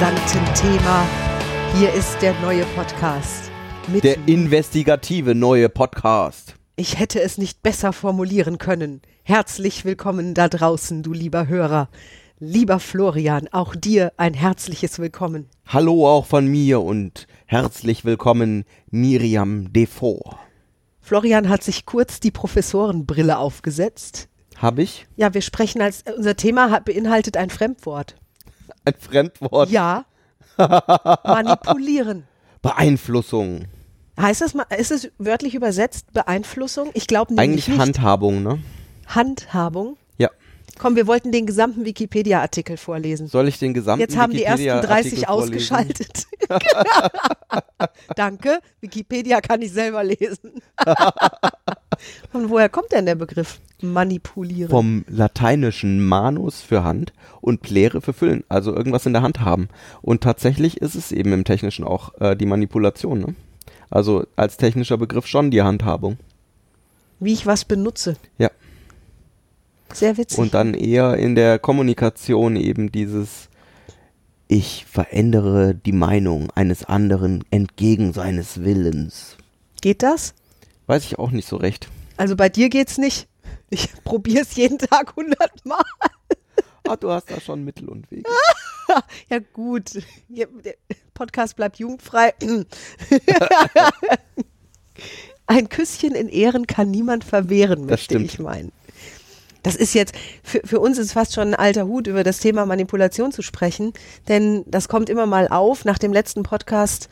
brisanten 0.00 0.54
Thema. 0.54 1.06
Hier 1.76 1.92
ist 1.92 2.22
der 2.22 2.32
neue 2.40 2.64
Podcast. 2.74 3.50
Mit 3.86 4.02
Der 4.02 4.16
investigative 4.24 5.34
neue 5.34 5.68
Podcast. 5.68 6.54
ich 6.76 6.98
hätte 6.98 7.20
es 7.20 7.36
nicht 7.36 7.62
besser 7.62 7.92
formulieren 7.92 8.56
können. 8.56 9.02
Herzlich 9.24 9.84
willkommen 9.84 10.32
da 10.32 10.48
draußen, 10.48 11.02
du 11.02 11.12
lieber 11.12 11.48
Hörer. 11.48 11.90
Lieber 12.38 12.80
Florian, 12.80 13.48
auch 13.52 13.76
dir 13.76 14.14
ein 14.16 14.32
herzliches 14.32 14.98
Willkommen. 15.00 15.50
Hallo 15.66 16.08
auch 16.08 16.24
von 16.24 16.46
mir 16.46 16.80
und 16.80 17.26
herzlich 17.44 18.06
willkommen 18.06 18.64
Miriam 18.90 19.70
Defoe. 19.70 20.22
Florian 21.02 21.50
hat 21.50 21.62
sich 21.62 21.84
kurz 21.84 22.20
die 22.20 22.30
Professorenbrille 22.30 23.36
aufgesetzt. 23.36 24.30
Hab 24.56 24.78
ich 24.78 25.06
Ja, 25.16 25.34
wir 25.34 25.42
sprechen 25.42 25.82
als, 25.82 26.04
unser 26.16 26.36
Thema 26.36 26.80
beinhaltet 26.80 27.36
ein 27.36 27.50
Fremdwort. 27.50 28.16
Ein 28.94 29.00
Fremdwort? 29.00 29.70
Ja. 29.70 30.04
Manipulieren. 31.24 32.24
Beeinflussung. 32.62 33.66
Heißt 34.20 34.42
das 34.42 34.54
mal, 34.54 34.66
ist 34.76 34.90
es 34.90 35.10
wörtlich 35.18 35.54
übersetzt 35.54 36.12
Beeinflussung? 36.12 36.90
Ich 36.94 37.06
glaube 37.06 37.34
nämlich 37.34 37.50
Eigentlich 37.50 37.68
nicht. 37.68 37.78
Handhabung, 37.78 38.42
ne? 38.42 38.58
Handhabung. 39.06 39.96
Komm, 40.80 40.96
wir 40.96 41.06
wollten 41.06 41.30
den 41.30 41.44
gesamten 41.44 41.84
Wikipedia-Artikel 41.84 42.78
vorlesen. 42.78 43.26
Soll 43.26 43.48
ich 43.48 43.58
den 43.58 43.74
gesamten 43.74 44.00
Jetzt 44.00 44.16
haben 44.16 44.32
die 44.32 44.44
ersten 44.44 44.64
Wikipedia-Artikel 44.64 45.20
30 45.20 45.26
vorlesen? 45.26 45.52
ausgeschaltet. 45.52 46.26
Danke, 48.16 48.60
Wikipedia 48.80 49.42
kann 49.42 49.60
ich 49.60 49.72
selber 49.72 50.02
lesen. 50.02 50.62
Und 52.32 52.48
woher 52.48 52.70
kommt 52.70 52.92
denn 52.92 53.04
der 53.04 53.14
Begriff 53.14 53.60
manipulieren? 53.82 54.70
Vom 54.70 55.04
lateinischen 55.06 56.02
manus 56.02 56.62
für 56.62 56.82
Hand 56.82 57.12
und 57.42 57.60
plere 57.60 58.00
für 58.00 58.14
füllen, 58.14 58.42
also 58.48 58.74
irgendwas 58.74 59.04
in 59.04 59.12
der 59.12 59.20
Hand 59.20 59.40
haben. 59.40 59.68
Und 60.00 60.22
tatsächlich 60.22 60.78
ist 60.78 60.94
es 60.94 61.12
eben 61.12 61.34
im 61.34 61.44
Technischen 61.44 61.84
auch 61.84 62.18
äh, 62.20 62.34
die 62.34 62.46
Manipulation, 62.46 63.20
ne? 63.20 63.34
Also 63.90 64.24
als 64.34 64.56
technischer 64.56 64.96
Begriff 64.96 65.26
schon 65.26 65.50
die 65.50 65.60
Handhabung. 65.60 66.16
Wie 67.18 67.34
ich 67.34 67.44
was 67.44 67.66
benutze. 67.66 68.16
Ja. 68.38 68.50
Sehr 69.92 70.16
witzig. 70.16 70.38
Und 70.38 70.54
dann 70.54 70.74
eher 70.74 71.16
in 71.16 71.34
der 71.34 71.58
Kommunikation 71.58 72.56
eben 72.56 72.90
dieses 72.92 73.48
Ich 74.48 74.86
verändere 74.90 75.74
die 75.74 75.92
Meinung 75.92 76.50
eines 76.54 76.84
anderen 76.84 77.44
entgegen 77.50 78.12
seines 78.12 78.62
Willens. 78.62 79.36
Geht 79.80 80.02
das? 80.02 80.34
Weiß 80.86 81.04
ich 81.04 81.18
auch 81.18 81.30
nicht 81.30 81.48
so 81.48 81.56
recht. 81.56 81.88
Also 82.16 82.36
bei 82.36 82.48
dir 82.48 82.68
geht's 82.68 82.98
nicht. 82.98 83.28
Ich 83.70 83.88
probiere 84.04 84.42
es 84.42 84.54
jeden 84.56 84.78
Tag 84.78 85.14
hundertmal. 85.16 85.82
Ah, 86.88 86.96
du 86.96 87.10
hast 87.10 87.30
da 87.30 87.40
schon 87.40 87.64
Mittel 87.64 87.88
und 87.88 88.10
Wege. 88.10 88.24
Ja 89.28 89.38
gut, 89.52 90.02
der 90.28 90.48
Podcast 91.14 91.54
bleibt 91.54 91.78
jugendfrei. 91.78 92.34
Ein 95.46 95.68
Küsschen 95.68 96.14
in 96.16 96.28
Ehren 96.28 96.66
kann 96.66 96.90
niemand 96.90 97.22
verwehren, 97.22 97.82
Das 97.82 97.90
möchte 97.90 98.14
stimmt. 98.16 98.32
ich 98.32 98.38
meinen. 98.40 98.72
Das 99.62 99.76
ist 99.76 99.94
jetzt, 99.94 100.14
für, 100.42 100.60
für 100.64 100.80
uns 100.80 100.98
ist 100.98 101.12
fast 101.12 101.34
schon 101.34 101.48
ein 101.48 101.54
alter 101.54 101.86
Hut, 101.86 102.06
über 102.06 102.24
das 102.24 102.38
Thema 102.38 102.66
Manipulation 102.66 103.32
zu 103.32 103.42
sprechen, 103.42 103.92
denn 104.28 104.64
das 104.66 104.88
kommt 104.88 105.10
immer 105.10 105.26
mal 105.26 105.48
auf. 105.48 105.84
Nach 105.84 105.98
dem 105.98 106.12
letzten 106.12 106.42
Podcast, 106.42 107.08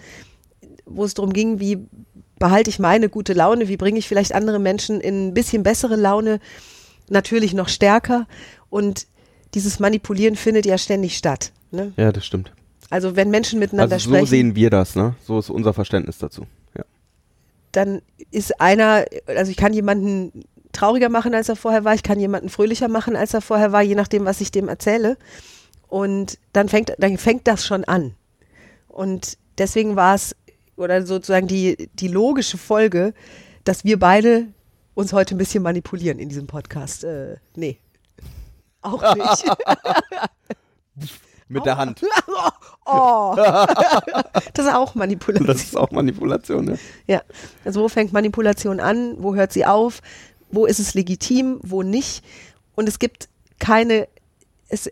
wo 0.86 1.04
es 1.04 1.14
darum 1.14 1.32
ging, 1.32 1.60
wie 1.60 1.86
behalte 2.38 2.70
ich 2.70 2.78
meine 2.78 3.08
gute 3.08 3.32
Laune, 3.32 3.68
wie 3.68 3.76
bringe 3.76 3.98
ich 3.98 4.08
vielleicht 4.08 4.34
andere 4.34 4.58
Menschen 4.58 5.00
in 5.00 5.28
ein 5.28 5.34
bisschen 5.34 5.62
bessere 5.62 5.96
Laune, 5.96 6.40
natürlich 7.08 7.52
noch 7.52 7.68
stärker. 7.68 8.26
Und 8.70 9.06
dieses 9.54 9.80
Manipulieren 9.80 10.36
findet 10.36 10.66
ja 10.66 10.78
ständig 10.78 11.16
statt. 11.16 11.52
Ne? 11.70 11.92
Ja, 11.96 12.12
das 12.12 12.24
stimmt. 12.24 12.52
Also 12.90 13.16
wenn 13.16 13.30
Menschen 13.30 13.58
miteinander 13.58 13.94
Also 13.94 14.04
so 14.04 14.10
sprechen, 14.10 14.26
sehen 14.26 14.54
wir 14.54 14.70
das, 14.70 14.94
ne? 14.94 15.14
So 15.26 15.38
ist 15.38 15.50
unser 15.50 15.74
Verständnis 15.74 16.18
dazu. 16.18 16.46
Ja. 16.76 16.84
dann 17.72 18.00
ist 18.30 18.60
einer, 18.60 19.04
also 19.26 19.50
ich 19.50 19.56
kann 19.56 19.72
jemanden 19.72 20.44
trauriger 20.78 21.08
machen, 21.08 21.34
als 21.34 21.48
er 21.48 21.56
vorher 21.56 21.84
war, 21.84 21.94
ich 21.94 22.02
kann 22.02 22.20
jemanden 22.20 22.48
fröhlicher 22.48 22.88
machen, 22.88 23.16
als 23.16 23.34
er 23.34 23.40
vorher 23.40 23.72
war, 23.72 23.82
je 23.82 23.94
nachdem, 23.94 24.24
was 24.24 24.40
ich 24.40 24.50
dem 24.50 24.68
erzähle. 24.68 25.16
Und 25.88 26.38
dann 26.52 26.68
fängt, 26.68 26.92
dann 26.98 27.18
fängt 27.18 27.46
das 27.48 27.66
schon 27.66 27.84
an. 27.84 28.14
Und 28.86 29.38
deswegen 29.56 29.96
war 29.96 30.14
es, 30.14 30.36
oder 30.76 31.04
sozusagen 31.04 31.48
die, 31.48 31.88
die 31.94 32.08
logische 32.08 32.58
Folge, 32.58 33.14
dass 33.64 33.84
wir 33.84 33.98
beide 33.98 34.46
uns 34.94 35.12
heute 35.12 35.34
ein 35.34 35.38
bisschen 35.38 35.62
manipulieren 35.62 36.18
in 36.18 36.28
diesem 36.28 36.46
Podcast. 36.46 37.04
Äh, 37.04 37.36
nee. 37.56 37.78
Auch 38.82 39.14
nicht. 39.14 39.44
Mit 41.48 41.64
der 41.64 41.76
Hand. 41.78 42.02
oh. 42.86 43.34
das 43.36 44.66
ist 44.66 44.74
auch 44.74 44.94
Manipulation. 44.94 45.46
Das 45.46 45.62
ist 45.62 45.76
auch 45.76 45.90
Manipulation, 45.90 46.64
ne? 46.66 46.78
Ja, 47.06 47.22
also 47.64 47.82
wo 47.82 47.88
fängt 47.88 48.12
Manipulation 48.12 48.80
an, 48.80 49.16
wo 49.18 49.34
hört 49.34 49.52
sie 49.52 49.64
auf, 49.64 50.02
wo 50.50 50.66
ist 50.66 50.80
es 50.80 50.94
legitim, 50.94 51.60
wo 51.62 51.82
nicht. 51.82 52.24
Und 52.74 52.88
es 52.88 52.98
gibt 52.98 53.28
keine, 53.58 54.08
es, 54.68 54.90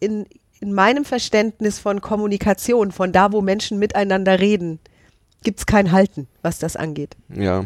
in, 0.00 0.26
in 0.60 0.72
meinem 0.72 1.04
Verständnis 1.04 1.78
von 1.78 2.00
Kommunikation, 2.00 2.92
von 2.92 3.12
da, 3.12 3.32
wo 3.32 3.40
Menschen 3.40 3.78
miteinander 3.78 4.40
reden, 4.40 4.78
gibt 5.42 5.60
es 5.60 5.66
kein 5.66 5.92
Halten, 5.92 6.28
was 6.42 6.58
das 6.58 6.76
angeht. 6.76 7.16
Ja. 7.34 7.64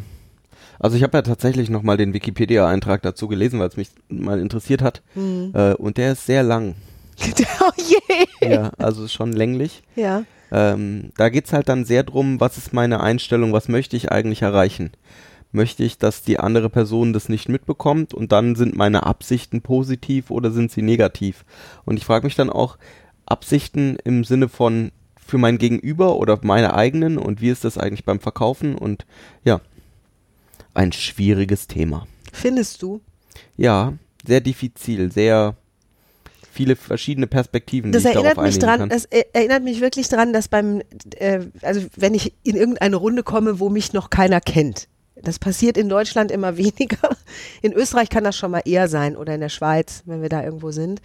Also 0.79 0.97
ich 0.97 1.03
habe 1.03 1.17
ja 1.17 1.23
tatsächlich 1.23 1.71
nochmal 1.71 1.97
den 1.97 2.13
Wikipedia-Eintrag 2.15 3.03
dazu 3.03 3.29
gelesen, 3.29 3.59
weil 3.61 3.69
es 3.69 3.77
mich 3.77 3.91
mal 4.09 4.41
interessiert 4.41 4.83
hat. 4.83 5.03
Hm. 5.15 5.53
Äh, 5.55 5.75
und 5.75 5.97
der 5.97 6.13
ist 6.13 6.27
sehr 6.27 6.43
lang. 6.43 6.75
oh 7.61 7.71
je! 7.77 8.49
Ja, 8.49 8.73
also 8.79 9.09
schon 9.09 9.33
länglich. 9.33 9.83
Ja. 9.97 10.25
Ähm, 10.53 11.11
da 11.17 11.31
geht's 11.31 11.53
halt 11.53 11.69
dann 11.69 11.85
sehr 11.85 12.03
drum, 12.03 12.41
was 12.41 12.59
ist 12.59 12.73
meine 12.73 13.01
Einstellung, 13.01 13.53
was 13.53 13.69
möchte 13.69 13.97
ich 13.97 14.13
eigentlich 14.13 14.43
erreichen? 14.43 14.93
Möchte 15.55 15.85
ich, 15.85 15.99
dass 15.99 16.23
die 16.23 16.41
andere 16.41 16.69
Person 16.69 17.13
das 17.13 17.29
nicht 17.29 17.49
mitbekommt 17.49 18.13
und 18.13 18.33
dann 18.33 18.57
sind 18.57 18.77
meine 18.77 19.05
Absichten 19.07 19.63
positiv 19.63 20.31
oder 20.33 20.51
sind 20.51 20.73
sie 20.73 20.83
negativ? 20.83 21.45
Und 21.85 21.97
ich 21.97 22.05
frage 22.05 22.27
mich 22.27 22.35
dann 22.35 22.51
auch, 22.51 22.77
Absichten 23.25 23.97
im 24.05 24.25
Sinne 24.25 24.49
von 24.49 24.91
für 25.17 25.39
mein 25.39 25.57
Gegenüber 25.59 26.17
oder 26.17 26.41
meine 26.43 26.75
eigenen 26.75 27.19
und 27.19 27.41
wie 27.41 27.51
ist 27.51 27.63
das 27.65 27.79
eigentlich 27.79 28.05
beim 28.05 28.19
Verkaufen? 28.19 28.75
Und 28.77 29.07
ja, 29.45 29.61
ein 30.75 30.91
schwieriges 30.93 31.69
Thema. 31.69 32.07
Findest 32.33 32.83
du? 32.83 33.01
Ja, 33.57 33.93
sehr 34.27 34.41
diffizil, 34.41 35.13
sehr 35.13 35.55
viele 36.51 36.75
verschiedene 36.77 37.27
Perspektiven, 37.29 37.93
Das 37.93 38.05
erinnert 38.05 38.41
mich 38.43 38.59
dran, 38.59 38.81
kann. 38.81 38.89
das 38.89 39.05
er- 39.07 39.35
erinnert 39.35 39.63
mich 39.63 39.81
wirklich 39.81 40.09
dran, 40.09 40.33
dass 40.33 40.49
beim, 40.49 40.83
äh, 41.17 41.41
also 41.63 41.81
wenn 41.97 42.15
ich 42.15 42.35
in 42.43 42.57
irgendeine 42.57 42.97
Runde 42.97 43.23
komme, 43.23 43.61
wo 43.61 43.69
mich 43.71 43.93
noch 43.93 44.11
keiner 44.11 44.41
kennt. 44.41 44.89
Das 45.25 45.39
passiert 45.39 45.77
in 45.77 45.89
Deutschland 45.89 46.31
immer 46.31 46.57
weniger. 46.57 47.17
In 47.63 47.73
Österreich 47.73 48.11
kann 48.11 48.25
das 48.25 48.37
schon 48.37 48.51
mal 48.51 48.63
eher 48.65 48.89
sein 48.89 49.17
oder 49.17 49.35
in 49.35 49.41
der 49.41 49.49
Schweiz, 49.49 50.03
wenn 50.07 50.23
wir 50.23 50.29
da 50.29 50.43
irgendwo 50.43 50.71
sind. 50.71 51.01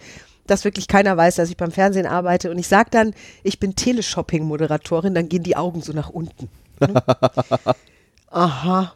Dass 0.46 0.64
wirklich 0.64 0.88
keiner 0.88 1.16
weiß, 1.16 1.36
dass 1.36 1.50
ich 1.50 1.56
beim 1.56 1.70
Fernsehen 1.70 2.06
arbeite 2.06 2.50
und 2.50 2.58
ich 2.58 2.66
sage 2.66 2.90
dann, 2.90 3.14
ich 3.42 3.60
bin 3.60 3.76
Teleshopping-Moderatorin, 3.76 5.14
dann 5.14 5.28
gehen 5.28 5.42
die 5.42 5.56
Augen 5.56 5.82
so 5.82 5.92
nach 5.92 6.10
unten. 6.10 6.48
Ne? 6.80 6.94
Aha. 8.30 8.94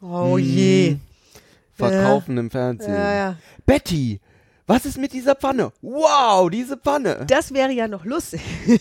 Oh 0.00 0.38
je. 0.38 0.96
Verkaufen 1.74 2.38
im 2.38 2.50
Fernsehen. 2.50 2.94
Ja, 2.94 3.14
ja. 3.14 3.36
Betty, 3.66 4.20
was 4.66 4.86
ist 4.86 4.98
mit 4.98 5.12
dieser 5.12 5.34
Pfanne? 5.34 5.72
Wow, 5.82 6.50
diese 6.50 6.76
Pfanne. 6.76 7.24
Das 7.28 7.52
wäre 7.52 7.72
ja 7.72 7.86
noch 7.86 8.04
lustig. 8.04 8.40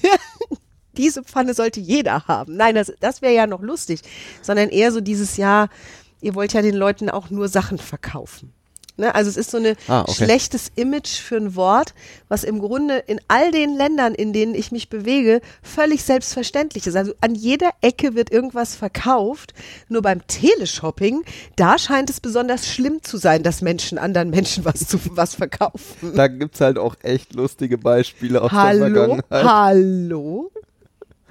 Diese 0.98 1.24
Pfanne 1.24 1.54
sollte 1.54 1.80
jeder 1.80 2.28
haben. 2.28 2.56
Nein, 2.58 2.76
das, 2.76 2.94
das 3.00 3.22
wäre 3.22 3.34
ja 3.34 3.48
noch 3.48 3.62
lustig. 3.62 4.02
Sondern 4.42 4.70
eher 4.70 4.92
so 4.92 5.02
dieses 5.02 5.38
Jahr, 5.38 5.70
ihr 6.22 6.36
wollt 6.36 6.54
ja 6.54 6.62
den 6.62 6.76
Leuten 6.76 7.10
auch 7.10 7.30
nur 7.30 7.48
Sachen 7.50 7.78
verkaufen. 7.78 8.52
Ne? 8.98 9.14
Also 9.14 9.30
es 9.30 9.36
ist 9.36 9.52
so 9.52 9.58
ein 9.58 9.76
Ah, 9.90 10.04
okay. 10.04 10.24
schlechtes 10.24 10.72
Image 10.76 11.20
für 11.20 11.36
ein 11.36 11.58
Wort, 11.58 11.94
was 12.30 12.46
im 12.46 12.60
Grunde 12.60 13.00
in 13.08 13.20
all 13.28 13.52
den 13.52 13.76
Ländern, 13.76 14.16
in 14.16 14.32
denen 14.32 14.56
ich 14.56 14.72
mich 14.72 14.88
bewege, 14.90 15.42
völlig 15.62 16.02
selbstverständlich 16.06 16.88
ist. 16.88 16.96
Also 16.96 17.12
an 17.20 17.36
jeder 17.36 17.72
Ecke 17.82 18.16
wird 18.16 18.32
irgendwas 18.32 18.74
verkauft. 18.78 19.54
Nur 19.90 20.02
beim 20.02 20.26
Teleshopping, 20.28 21.24
da 21.58 21.78
scheint 21.78 22.10
es 22.10 22.22
besonders 22.22 22.70
schlimm 22.70 23.04
zu 23.04 23.18
sein, 23.18 23.44
dass 23.44 23.62
Menschen 23.62 23.98
anderen 23.98 24.30
Menschen 24.30 24.64
was 24.64 24.88
zu 24.88 24.98
was 25.10 25.36
verkaufen. 25.36 26.14
Da 26.16 26.30
gibt's 26.30 26.62
halt 26.62 26.78
auch 26.78 26.96
echt 27.04 27.34
lustige 27.34 27.78
Beispiele 27.78 28.42
aus 28.42 28.50
der 28.52 28.60
Hallo, 28.62 28.80
Vergangenheit. 28.80 29.44
hallo. 29.44 30.52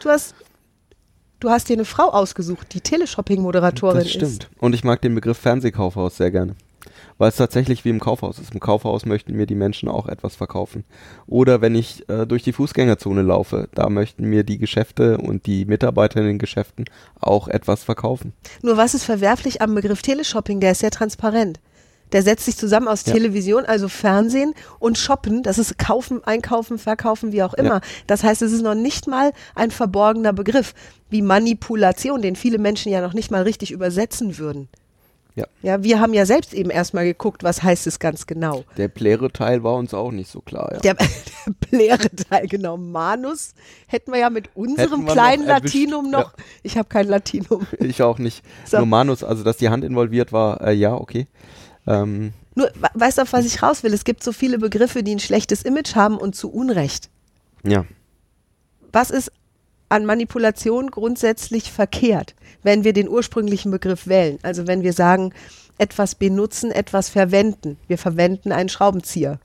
Du 0.00 0.08
hast, 0.08 0.34
du 1.40 1.50
hast 1.50 1.68
dir 1.68 1.74
eine 1.74 1.84
Frau 1.84 2.10
ausgesucht, 2.10 2.74
die 2.74 2.80
Teleshopping-Moderatorin 2.80 3.98
Das 3.98 4.10
stimmt. 4.10 4.50
Und 4.58 4.74
ich 4.74 4.84
mag 4.84 5.00
den 5.00 5.14
Begriff 5.14 5.38
Fernsehkaufhaus 5.38 6.16
sehr 6.16 6.30
gerne. 6.30 6.54
Weil 7.16 7.28
es 7.28 7.36
tatsächlich 7.36 7.84
wie 7.84 7.90
im 7.90 8.00
Kaufhaus 8.00 8.38
ist. 8.38 8.52
Im 8.52 8.60
Kaufhaus 8.60 9.06
möchten 9.06 9.34
mir 9.34 9.46
die 9.46 9.54
Menschen 9.54 9.88
auch 9.88 10.06
etwas 10.06 10.36
verkaufen. 10.36 10.84
Oder 11.26 11.60
wenn 11.60 11.74
ich 11.74 12.08
äh, 12.08 12.26
durch 12.26 12.42
die 12.42 12.52
Fußgängerzone 12.52 13.22
laufe, 13.22 13.68
da 13.74 13.88
möchten 13.88 14.24
mir 14.24 14.44
die 14.44 14.58
Geschäfte 14.58 15.18
und 15.18 15.46
die 15.46 15.64
Mitarbeiter 15.64 16.20
in 16.20 16.26
den 16.26 16.38
Geschäften 16.38 16.84
auch 17.20 17.48
etwas 17.48 17.84
verkaufen. 17.84 18.32
ist. 18.42 18.64
Nur 18.64 18.76
was 18.76 18.94
ist 18.94 19.04
verwerflich 19.04 19.62
am 19.62 19.74
Begriff 19.74 20.02
Teleshopping? 20.02 20.60
Der 20.60 20.72
ist 20.72 20.80
sehr 20.80 20.90
transparent. 20.90 21.60
Der 22.14 22.22
setzt 22.22 22.46
sich 22.46 22.56
zusammen 22.56 22.86
aus 22.88 23.04
Ja. 23.04 23.12
Television, 23.12 23.66
also 23.66 23.88
Fernsehen 23.88 24.54
und 24.78 24.96
Shoppen. 24.96 25.42
Das 25.42 25.58
ist 25.58 25.78
Kaufen, 25.78 26.22
Einkaufen, 26.24 26.78
Verkaufen, 26.78 27.32
wie 27.32 27.42
auch 27.42 27.54
immer. 27.54 27.74
Ja. 27.74 27.80
Das 28.06 28.22
heißt, 28.22 28.40
es 28.40 28.52
ist 28.52 28.62
noch 28.62 28.76
nicht 28.76 29.08
mal 29.08 29.32
ein 29.56 29.72
verborgener 29.72 30.32
Begriff 30.32 30.74
wie 31.10 31.22
Manipulation, 31.22 32.22
den 32.22 32.36
viele 32.36 32.58
Menschen 32.58 32.92
ja 32.92 33.00
noch 33.02 33.14
nicht 33.14 33.32
mal 33.32 33.42
richtig 33.42 33.72
übersetzen 33.72 34.38
würden. 34.38 34.68
Ja. 35.36 35.46
Ja, 35.62 35.82
wir 35.82 35.98
haben 35.98 36.14
ja 36.14 36.26
selbst 36.26 36.54
eben 36.54 36.70
erstmal 36.70 37.04
geguckt, 37.04 37.42
was 37.42 37.64
heißt 37.64 37.88
es 37.88 37.98
ganz 37.98 38.28
genau. 38.28 38.62
Der 38.76 38.86
Plere-Teil 38.86 39.64
war 39.64 39.74
uns 39.74 39.92
auch 39.92 40.12
nicht 40.12 40.30
so 40.30 40.40
klar. 40.40 40.70
Ja. 40.74 40.78
Der, 40.78 40.94
der 41.46 41.52
Plere-Teil, 41.68 42.46
genau. 42.46 42.76
Manus 42.76 43.54
hätten 43.88 44.12
wir 44.12 44.20
ja 44.20 44.30
mit 44.30 44.50
unserem 44.54 45.04
kleinen 45.06 45.42
noch. 45.42 45.48
Latinum 45.48 46.10
noch. 46.10 46.32
Ich 46.62 46.78
habe 46.78 46.88
kein 46.88 47.08
Latinum. 47.08 47.66
Ich 47.80 48.02
auch 48.02 48.18
nicht. 48.18 48.44
So. 48.64 48.76
Nur 48.76 48.86
Manus, 48.86 49.24
also 49.24 49.42
dass 49.42 49.56
die 49.56 49.68
Hand 49.68 49.82
involviert 49.82 50.32
war, 50.32 50.60
äh, 50.60 50.72
ja, 50.72 50.94
okay. 50.94 51.26
Ähm, 51.86 52.32
Nur, 52.54 52.70
we- 52.74 52.88
weißt 52.94 53.18
du, 53.18 53.22
auf 53.22 53.32
was 53.32 53.44
ich 53.44 53.62
raus 53.62 53.82
will? 53.82 53.92
Es 53.92 54.04
gibt 54.04 54.22
so 54.22 54.32
viele 54.32 54.58
Begriffe, 54.58 55.02
die 55.02 55.14
ein 55.14 55.18
schlechtes 55.20 55.62
Image 55.62 55.94
haben 55.94 56.16
und 56.16 56.34
zu 56.34 56.50
Unrecht. 56.52 57.10
ja. 57.62 57.84
Was 58.92 59.10
ist 59.10 59.32
an 59.88 60.06
Manipulation 60.06 60.88
grundsätzlich 60.90 61.72
verkehrt, 61.72 62.36
wenn 62.62 62.84
wir 62.84 62.92
den 62.92 63.08
ursprünglichen 63.08 63.72
Begriff 63.72 64.06
wählen? 64.06 64.38
Also 64.42 64.68
wenn 64.68 64.84
wir 64.84 64.92
sagen, 64.92 65.32
etwas 65.78 66.14
benutzen, 66.14 66.70
etwas 66.70 67.08
verwenden. 67.08 67.76
Wir 67.88 67.98
verwenden 67.98 68.52
einen 68.52 68.68
Schraubenzieher. 68.68 69.40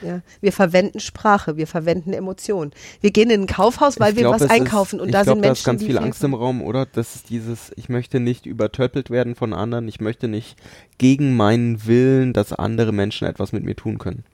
Ja, 0.00 0.20
wir 0.40 0.52
verwenden 0.52 1.00
Sprache, 1.00 1.56
wir 1.56 1.66
verwenden 1.66 2.12
Emotionen. 2.12 2.72
Wir 3.00 3.10
gehen 3.10 3.30
in 3.30 3.42
ein 3.42 3.46
Kaufhaus, 3.46 4.00
weil 4.00 4.10
Ich 4.10 4.16
wir 4.16 4.22
glaub, 4.24 4.34
was 4.40 4.50
einkaufen 4.50 4.96
ist, 4.96 5.02
und 5.02 5.08
ich 5.08 5.12
da 5.12 5.22
glaub, 5.22 5.34
sind 5.36 5.42
da 5.44 5.48
Menschen, 5.48 5.60
ist 5.60 5.64
ganz 5.64 5.80
die 5.80 5.86
viel 5.86 5.96
viel- 5.96 6.04
Angst 6.04 6.24
im 6.24 6.34
Raum, 6.34 6.62
oder? 6.62 6.86
Das 6.86 7.14
ist 7.14 7.30
dieses, 7.30 7.70
ich 7.76 7.88
möchte 7.88 8.18
nicht 8.20 8.46
übertöppelt 8.46 9.10
werden 9.10 9.34
von 9.34 9.52
anderen, 9.52 9.86
ich 9.88 10.00
möchte 10.00 10.28
nicht 10.28 10.56
gegen 10.98 11.36
meinen 11.36 11.86
Willen, 11.86 12.32
dass 12.32 12.52
andere 12.52 12.92
Menschen 12.92 13.26
etwas 13.28 13.52
mit 13.52 13.64
mir 13.64 13.76
tun 13.76 13.98
können. 13.98 14.24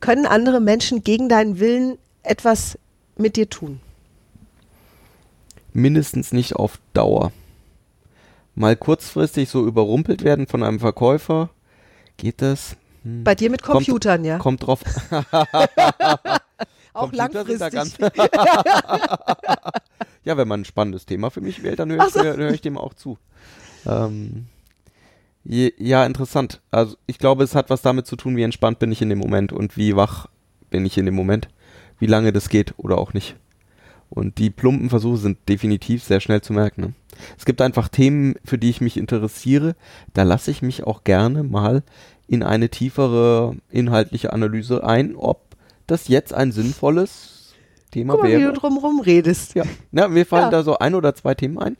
Können 0.00 0.26
andere 0.26 0.60
Menschen 0.60 1.02
gegen 1.02 1.28
deinen 1.28 1.58
Willen 1.58 1.98
etwas 2.22 2.78
mit 3.16 3.36
dir 3.36 3.48
tun? 3.50 3.80
Mindestens 5.72 6.32
nicht 6.32 6.56
auf 6.56 6.78
Dauer. 6.94 7.32
Mal 8.54 8.76
kurzfristig 8.76 9.48
so 9.48 9.66
überrumpelt 9.66 10.24
werden 10.24 10.46
von 10.46 10.62
einem 10.62 10.80
Verkäufer, 10.80 11.50
geht 12.16 12.42
das? 12.42 12.76
Hm. 13.08 13.24
Bei 13.24 13.34
dir 13.34 13.50
mit 13.50 13.62
Kommt- 13.62 13.86
Computern, 13.86 14.24
ja? 14.24 14.38
Kommt 14.38 14.66
drauf. 14.66 14.80
Auch 16.92 17.12
langfristig. 17.12 17.98
ja, 20.24 20.36
wenn 20.36 20.48
man 20.48 20.60
ein 20.62 20.64
spannendes 20.64 21.06
Thema 21.06 21.30
für 21.30 21.40
mich 21.40 21.62
wählt, 21.62 21.78
dann 21.78 21.90
höre 21.92 22.06
ich, 22.06 22.12
so. 22.12 22.22
hör, 22.22 22.36
hör 22.36 22.50
ich 22.50 22.60
dem 22.60 22.76
auch 22.76 22.92
zu. 22.92 23.18
Ähm, 23.86 24.46
je, 25.44 25.72
ja, 25.78 26.04
interessant. 26.04 26.60
Also 26.72 26.96
ich 27.06 27.18
glaube, 27.18 27.44
es 27.44 27.54
hat 27.54 27.70
was 27.70 27.82
damit 27.82 28.08
zu 28.08 28.16
tun, 28.16 28.36
wie 28.36 28.42
entspannt 28.42 28.80
bin 28.80 28.90
ich 28.90 29.00
in 29.00 29.10
dem 29.10 29.18
Moment 29.18 29.52
und 29.52 29.76
wie 29.76 29.94
wach 29.94 30.26
bin 30.70 30.84
ich 30.84 30.98
in 30.98 31.06
dem 31.06 31.14
Moment, 31.14 31.48
wie 32.00 32.06
lange 32.06 32.32
das 32.32 32.48
geht 32.48 32.74
oder 32.78 32.98
auch 32.98 33.14
nicht. 33.14 33.36
Und 34.10 34.38
die 34.38 34.50
plumpen 34.50 34.90
Versuche 34.90 35.18
sind 35.18 35.48
definitiv 35.48 36.02
sehr 36.02 36.20
schnell 36.20 36.40
zu 36.40 36.52
merken. 36.52 36.80
Ne? 36.80 36.92
Es 37.38 37.44
gibt 37.44 37.60
einfach 37.60 37.88
Themen, 37.88 38.34
für 38.44 38.58
die 38.58 38.70
ich 38.70 38.80
mich 38.80 38.96
interessiere. 38.96 39.76
Da 40.14 40.24
lasse 40.24 40.50
ich 40.50 40.62
mich 40.62 40.84
auch 40.84 41.04
gerne 41.04 41.44
mal 41.44 41.84
in 42.28 42.42
eine 42.44 42.68
tiefere 42.68 43.56
inhaltliche 43.70 44.32
Analyse 44.32 44.84
ein, 44.84 45.16
ob 45.16 45.56
das 45.86 46.06
jetzt 46.08 46.32
ein 46.34 46.52
sinnvolles 46.52 47.54
Thema 47.90 48.12
Guck 48.14 48.22
mal, 48.24 48.28
wie 48.28 48.34
du 48.34 48.40
wäre. 48.40 48.52
drumrum 48.52 49.00
redest. 49.00 49.54
Ja, 49.54 49.64
Na, 49.90 50.08
mir 50.08 50.26
fallen 50.26 50.44
Ja. 50.44 50.50
da 50.50 50.62
so 50.62 50.78
ein 50.78 50.94
oder 50.94 51.14
zwei 51.14 51.34
Themen 51.34 51.58
ein. 51.58 51.76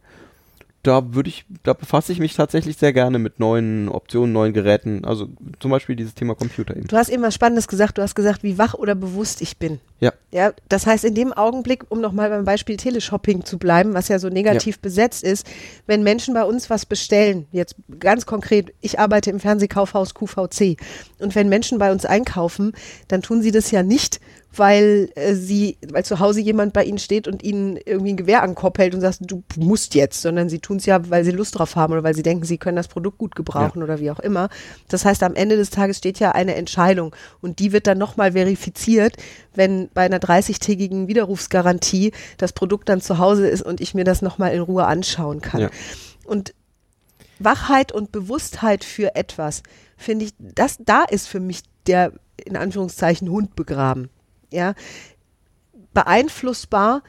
Da 0.82 1.14
würde 1.14 1.28
ich, 1.28 1.44
da 1.64 1.72
befasse 1.72 2.12
ich 2.12 2.20
mich 2.20 2.34
tatsächlich 2.34 2.76
sehr 2.76 2.92
gerne 2.92 3.18
mit 3.18 3.40
neuen 3.40 3.88
Optionen, 3.88 4.32
neuen 4.32 4.52
Geräten. 4.52 5.04
Also 5.04 5.28
zum 5.58 5.70
Beispiel 5.70 5.96
dieses 5.96 6.14
Thema 6.14 6.34
Computer 6.34 6.76
eben. 6.76 6.86
Du 6.86 6.96
hast 6.96 7.08
eben 7.08 7.22
was 7.22 7.34
Spannendes 7.34 7.66
gesagt. 7.66 7.98
Du 7.98 8.02
hast 8.02 8.14
gesagt, 8.14 8.42
wie 8.42 8.58
wach 8.58 8.74
oder 8.74 8.94
bewusst 8.94 9.42
ich 9.42 9.58
bin. 9.58 9.80
Ja. 10.00 10.12
Ja, 10.30 10.52
das 10.68 10.86
heißt, 10.86 11.04
in 11.04 11.14
dem 11.14 11.32
Augenblick, 11.32 11.84
um 11.88 12.00
nochmal 12.00 12.30
beim 12.30 12.44
Beispiel 12.44 12.76
Teleshopping 12.76 13.44
zu 13.44 13.58
bleiben, 13.58 13.94
was 13.94 14.08
ja 14.08 14.18
so 14.18 14.28
negativ 14.28 14.78
besetzt 14.78 15.24
ist, 15.24 15.46
wenn 15.86 16.02
Menschen 16.02 16.34
bei 16.34 16.44
uns 16.44 16.70
was 16.70 16.86
bestellen, 16.86 17.46
jetzt 17.50 17.74
ganz 17.98 18.26
konkret, 18.26 18.72
ich 18.80 19.00
arbeite 19.00 19.30
im 19.30 19.40
Fernsehkaufhaus 19.40 20.14
QVC 20.14 20.76
und 21.18 21.34
wenn 21.34 21.48
Menschen 21.48 21.78
bei 21.78 21.90
uns 21.90 22.04
einkaufen, 22.04 22.72
dann 23.08 23.22
tun 23.22 23.42
sie 23.42 23.50
das 23.50 23.70
ja 23.70 23.82
nicht, 23.82 24.20
weil 24.54 25.10
äh, 25.14 25.34
sie, 25.34 25.78
weil 25.92 26.04
zu 26.04 26.18
Hause 26.18 26.40
jemand 26.40 26.72
bei 26.72 26.84
ihnen 26.84 26.98
steht 26.98 27.28
und 27.28 27.42
ihnen 27.42 27.76
irgendwie 27.76 28.12
ein 28.12 28.16
Gewehr 28.16 28.42
an 28.42 28.50
den 28.50 28.56
Kopf 28.56 28.78
hält 28.78 28.94
und 28.94 29.00
sagt, 29.00 29.18
du 29.20 29.42
musst 29.56 29.94
jetzt, 29.94 30.22
sondern 30.22 30.48
sie 30.48 30.58
tun 30.58 30.78
es 30.78 30.86
ja, 30.86 31.10
weil 31.10 31.24
sie 31.24 31.30
Lust 31.30 31.58
drauf 31.58 31.76
haben 31.76 31.92
oder 31.92 32.02
weil 32.02 32.14
sie 32.14 32.22
denken, 32.22 32.44
sie 32.44 32.58
können 32.58 32.76
das 32.76 32.88
Produkt 32.88 33.18
gut 33.18 33.36
gebrauchen 33.36 33.82
oder 33.82 34.00
wie 34.00 34.10
auch 34.10 34.18
immer. 34.18 34.48
Das 34.88 35.04
heißt, 35.04 35.22
am 35.22 35.34
Ende 35.34 35.56
des 35.56 35.70
Tages 35.70 35.98
steht 35.98 36.18
ja 36.18 36.32
eine 36.32 36.54
Entscheidung 36.54 37.14
und 37.40 37.58
die 37.58 37.72
wird 37.72 37.86
dann 37.86 37.98
nochmal 37.98 38.32
verifiziert, 38.32 39.16
wenn 39.54 39.88
bei 39.92 40.02
einer 40.02 40.18
30-tägigen 40.18 41.08
Widerrufsgarantie 41.08 42.12
das 42.38 42.52
Produkt 42.52 42.88
dann 42.88 43.00
zu 43.00 43.18
Hause 43.18 43.48
ist 43.48 43.62
und 43.62 43.80
ich 43.80 43.94
mir 43.94 44.04
das 44.04 44.22
nochmal 44.22 44.52
in 44.52 44.60
Ruhe 44.60 44.86
anschauen 44.86 45.40
kann. 45.40 45.60
Ja. 45.60 45.70
Und 46.24 46.54
Wachheit 47.38 47.92
und 47.92 48.12
Bewusstheit 48.12 48.82
für 48.82 49.14
etwas, 49.14 49.62
finde 49.96 50.26
ich, 50.26 50.32
das, 50.38 50.78
da 50.80 51.04
ist 51.04 51.28
für 51.28 51.40
mich 51.40 51.62
der, 51.86 52.12
in 52.44 52.56
Anführungszeichen, 52.56 53.30
Hund 53.30 53.54
begraben. 53.54 54.10
Ja. 54.50 54.74
Beeinflussbar 55.94 57.02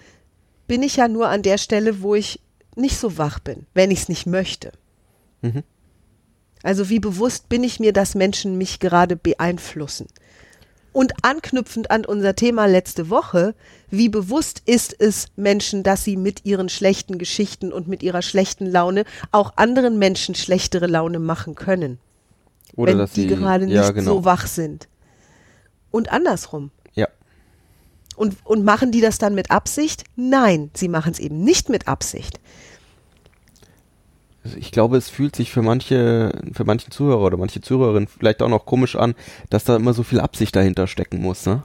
bin 0.68 0.84
ich 0.84 0.98
ja 0.98 1.08
nur 1.08 1.30
an 1.30 1.42
der 1.42 1.58
Stelle, 1.58 2.02
wo 2.02 2.16
ich 2.16 2.40
nicht 2.76 2.98
so 2.98 3.18
wach 3.18 3.40
bin, 3.40 3.66
wenn 3.74 3.92
ich 3.92 4.02
es 4.02 4.10
nicht 4.10 4.26
möchte. 4.26 4.72
Mhm. 5.42 5.64
Also 6.64 6.90
wie 6.90 7.00
bewusst 7.00 7.50
bin 7.50 7.64
ich 7.64 7.80
mir, 7.80 7.94
dass 7.94 8.16
Menschen 8.16 8.58
mich 8.58 8.80
gerade 8.80 9.16
beeinflussen? 9.16 10.08
Und 10.92 11.14
anknüpfend 11.22 11.92
an 11.92 12.04
unser 12.04 12.36
Thema 12.36 12.66
letzte 12.66 13.10
Woche, 13.10 13.54
wie 13.90 14.10
bewusst 14.10 14.64
ist 14.66 14.96
es 15.00 15.28
Menschen, 15.36 15.84
dass 15.84 16.04
sie 16.04 16.18
mit 16.18 16.46
ihren 16.46 16.68
schlechten 16.68 17.18
Geschichten 17.20 17.72
und 17.72 17.88
mit 17.88 18.02
ihrer 18.02 18.22
schlechten 18.22 18.66
Laune 18.66 19.06
auch 19.32 19.54
anderen 19.56 20.00
Menschen 20.00 20.36
schlechtere 20.36 20.88
Laune 20.88 21.20
machen 21.20 21.56
können, 21.56 22.00
Oder 22.76 22.94
wenn 22.94 22.98
dass 22.98 23.14
die 23.14 23.22
sie, 23.22 23.28
gerade 23.28 23.66
nicht 23.66 23.76
ja, 23.76 23.92
genau. 23.92 24.16
so 24.16 24.26
wach 24.26 24.48
sind. 24.48 24.88
Und 25.92 26.12
andersrum. 26.12 26.72
Und, 28.20 28.36
und 28.44 28.66
machen 28.66 28.92
die 28.92 29.00
das 29.00 29.18
dann 29.18 29.34
mit 29.34 29.50
Absicht? 29.50 30.04
Nein, 30.18 30.72
sie 30.74 30.90
machen 30.90 31.14
es 31.14 31.20
eben 31.20 31.42
nicht 31.42 31.70
mit 31.70 31.88
Absicht. 31.88 32.42
Also 34.44 34.58
ich 34.58 34.74
glaube, 34.74 34.98
es 34.98 35.08
fühlt 35.08 35.38
sich 35.38 35.52
für 35.52 35.62
manche, 35.62 36.34
für 36.52 36.66
manchen 36.66 36.92
Zuhörer 36.92 37.22
oder 37.22 37.38
manche 37.38 37.62
Zuhörerinnen 37.62 38.10
vielleicht 38.10 38.42
auch 38.42 38.50
noch 38.50 38.66
komisch 38.66 38.98
an, 38.98 39.16
dass 39.50 39.64
da 39.64 39.78
immer 39.78 39.94
so 39.94 40.04
viel 40.04 40.20
Absicht 40.20 40.54
dahinter 40.54 40.86
stecken 40.88 41.22
muss, 41.22 41.46
ne? 41.46 41.64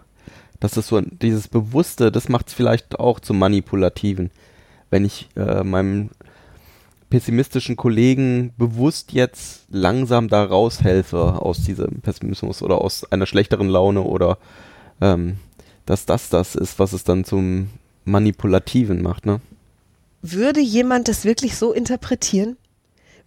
Dass 0.60 0.74
das 0.74 0.86
so 0.86 1.00
dieses 1.00 1.48
Bewusste, 1.48 2.12
das 2.12 2.28
macht 2.28 2.46
es 2.46 2.54
vielleicht 2.54 3.00
auch 3.00 3.18
zum 3.18 3.40
Manipulativen. 3.40 4.30
Wenn 4.90 5.04
ich 5.04 5.30
äh, 5.34 5.64
meinem 5.64 6.10
pessimistischen 7.10 7.74
Kollegen 7.74 8.52
bewusst 8.56 9.12
jetzt 9.12 9.64
langsam 9.70 10.28
da 10.28 10.44
raushelfe 10.44 11.42
aus 11.42 11.64
diesem 11.64 12.00
Pessimismus 12.00 12.62
oder 12.62 12.80
aus 12.80 13.10
einer 13.10 13.26
schlechteren 13.26 13.68
Laune 13.68 14.02
oder 14.02 14.38
ähm, 15.00 15.38
dass 15.86 16.06
das 16.06 16.28
das 16.28 16.54
ist, 16.54 16.78
was 16.78 16.92
es 16.92 17.04
dann 17.04 17.24
zum 17.24 17.70
Manipulativen 18.04 19.02
macht, 19.02 19.26
ne? 19.26 19.40
Würde 20.22 20.60
jemand 20.60 21.08
das 21.08 21.24
wirklich 21.24 21.56
so 21.56 21.72
interpretieren? 21.72 22.56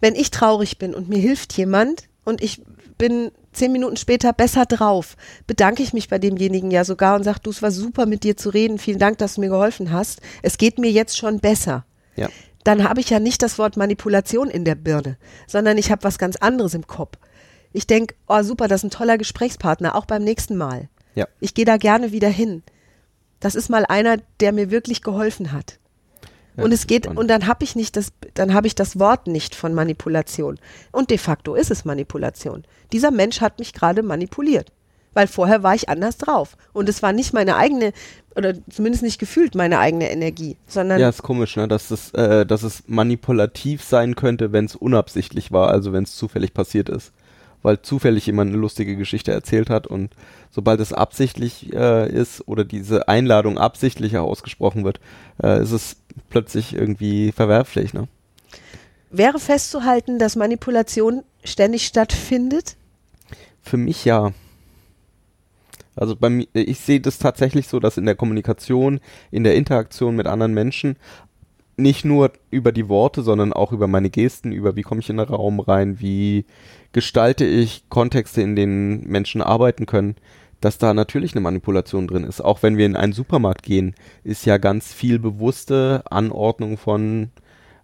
Wenn 0.00 0.14
ich 0.14 0.30
traurig 0.30 0.78
bin 0.78 0.94
und 0.94 1.08
mir 1.08 1.18
hilft 1.18 1.52
jemand 1.56 2.04
und 2.24 2.42
ich 2.42 2.62
bin 2.98 3.30
zehn 3.52 3.72
Minuten 3.72 3.96
später 3.96 4.32
besser 4.32 4.66
drauf, 4.66 5.16
bedanke 5.46 5.82
ich 5.82 5.92
mich 5.92 6.08
bei 6.08 6.18
demjenigen 6.18 6.70
ja 6.70 6.84
sogar 6.84 7.16
und 7.16 7.24
sage, 7.24 7.40
du, 7.42 7.50
es 7.50 7.62
war 7.62 7.70
super 7.70 8.06
mit 8.06 8.24
dir 8.24 8.36
zu 8.36 8.50
reden, 8.50 8.78
vielen 8.78 8.98
Dank, 8.98 9.18
dass 9.18 9.34
du 9.34 9.40
mir 9.40 9.48
geholfen 9.48 9.92
hast. 9.92 10.20
Es 10.42 10.58
geht 10.58 10.78
mir 10.78 10.90
jetzt 10.90 11.16
schon 11.16 11.40
besser. 11.40 11.84
Ja. 12.16 12.28
Dann 12.64 12.88
habe 12.88 13.00
ich 13.00 13.10
ja 13.10 13.20
nicht 13.20 13.42
das 13.42 13.58
Wort 13.58 13.76
Manipulation 13.76 14.50
in 14.50 14.64
der 14.64 14.74
Birne, 14.74 15.16
sondern 15.46 15.78
ich 15.78 15.90
habe 15.90 16.04
was 16.04 16.18
ganz 16.18 16.36
anderes 16.36 16.74
im 16.74 16.86
Kopf. 16.86 17.16
Ich 17.72 17.86
denke, 17.86 18.14
oh 18.26 18.42
super, 18.42 18.68
das 18.68 18.80
ist 18.80 18.86
ein 18.86 18.90
toller 18.90 19.18
Gesprächspartner, 19.18 19.94
auch 19.94 20.06
beim 20.06 20.24
nächsten 20.24 20.56
Mal. 20.56 20.88
Ja. 21.18 21.26
Ich 21.40 21.54
gehe 21.54 21.64
da 21.64 21.76
gerne 21.76 22.12
wieder 22.12 22.28
hin. 22.28 22.62
Das 23.40 23.54
ist 23.54 23.68
mal 23.68 23.84
einer, 23.86 24.18
der 24.40 24.52
mir 24.52 24.70
wirklich 24.70 25.02
geholfen 25.02 25.52
hat. 25.52 25.78
Ja, 26.56 26.64
und 26.64 26.72
es 26.72 26.86
geht, 26.86 27.04
spannend. 27.04 27.18
und 27.20 27.28
dann 27.28 27.46
habe 27.46 27.64
ich 27.64 27.74
nicht 27.76 27.96
das, 27.96 28.12
dann 28.34 28.54
habe 28.54 28.68
ich 28.68 28.74
das 28.74 28.98
Wort 28.98 29.26
nicht 29.26 29.54
von 29.54 29.74
Manipulation. 29.74 30.58
Und 30.92 31.10
de 31.10 31.18
facto 31.18 31.54
ist 31.54 31.70
es 31.70 31.84
Manipulation. 31.84 32.64
Dieser 32.92 33.10
Mensch 33.10 33.40
hat 33.40 33.58
mich 33.58 33.72
gerade 33.72 34.02
manipuliert. 34.02 34.72
Weil 35.14 35.26
vorher 35.26 35.64
war 35.64 35.74
ich 35.74 35.88
anders 35.88 36.18
drauf. 36.18 36.56
Und 36.72 36.88
es 36.88 37.02
war 37.02 37.12
nicht 37.12 37.32
meine 37.32 37.56
eigene, 37.56 37.92
oder 38.36 38.54
zumindest 38.70 39.02
nicht 39.02 39.18
gefühlt 39.18 39.56
meine 39.56 39.80
eigene 39.80 40.10
Energie, 40.10 40.56
sondern 40.68 41.00
Ja, 41.00 41.08
ist 41.08 41.22
komisch, 41.22 41.56
ne? 41.56 41.66
dass, 41.66 41.90
es, 41.90 42.12
äh, 42.12 42.46
dass 42.46 42.62
es 42.62 42.84
manipulativ 42.86 43.82
sein 43.82 44.14
könnte, 44.14 44.52
wenn 44.52 44.66
es 44.66 44.76
unabsichtlich 44.76 45.50
war, 45.50 45.70
also 45.70 45.92
wenn 45.92 46.04
es 46.04 46.14
zufällig 46.14 46.54
passiert 46.54 46.88
ist. 46.88 47.12
Weil 47.68 47.82
zufällig 47.82 48.24
jemand 48.24 48.50
eine 48.50 48.58
lustige 48.58 48.96
Geschichte 48.96 49.30
erzählt 49.30 49.68
hat 49.68 49.86
und 49.86 50.10
sobald 50.50 50.80
es 50.80 50.94
absichtlich 50.94 51.72
äh, 51.74 52.10
ist 52.10 52.48
oder 52.48 52.64
diese 52.64 53.08
Einladung 53.08 53.58
absichtlicher 53.58 54.22
ausgesprochen 54.22 54.84
wird, 54.84 55.00
äh, 55.42 55.62
ist 55.62 55.72
es 55.72 55.96
plötzlich 56.30 56.74
irgendwie 56.74 57.30
verwerflich. 57.32 57.92
Ne? 57.92 58.08
wäre 59.10 59.38
festzuhalten, 59.38 60.18
dass 60.18 60.36
Manipulation 60.36 61.22
ständig 61.44 61.86
stattfindet? 61.86 62.76
Für 63.62 63.76
mich 63.76 64.04
ja. 64.04 64.32
Also 65.96 66.14
bei 66.14 66.30
mir, 66.30 66.46
ich 66.52 66.78
sehe 66.78 67.00
das 67.00 67.18
tatsächlich 67.18 67.66
so, 67.66 67.80
dass 67.80 67.96
in 67.96 68.06
der 68.06 68.14
Kommunikation, 68.14 69.00
in 69.30 69.42
der 69.42 69.56
Interaktion 69.56 70.14
mit 70.14 70.26
anderen 70.26 70.54
Menschen 70.54 70.96
nicht 71.78 72.04
nur 72.04 72.32
über 72.50 72.72
die 72.72 72.88
Worte, 72.88 73.22
sondern 73.22 73.52
auch 73.52 73.72
über 73.72 73.86
meine 73.86 74.10
Gesten, 74.10 74.52
über 74.52 74.76
wie 74.76 74.82
komme 74.82 75.00
ich 75.00 75.08
in 75.08 75.16
den 75.16 75.28
Raum 75.28 75.60
rein, 75.60 76.00
wie 76.00 76.44
gestalte 76.92 77.44
ich 77.44 77.88
Kontexte, 77.88 78.42
in 78.42 78.56
denen 78.56 79.06
Menschen 79.06 79.40
arbeiten 79.40 79.86
können, 79.86 80.16
dass 80.60 80.78
da 80.78 80.92
natürlich 80.92 81.32
eine 81.32 81.40
Manipulation 81.40 82.08
drin 82.08 82.24
ist. 82.24 82.40
Auch 82.40 82.62
wenn 82.62 82.76
wir 82.76 82.86
in 82.86 82.96
einen 82.96 83.12
Supermarkt 83.12 83.62
gehen, 83.62 83.94
ist 84.24 84.44
ja 84.44 84.58
ganz 84.58 84.92
viel 84.92 85.18
bewusste 85.18 86.02
Anordnung 86.10 86.78
von 86.78 87.30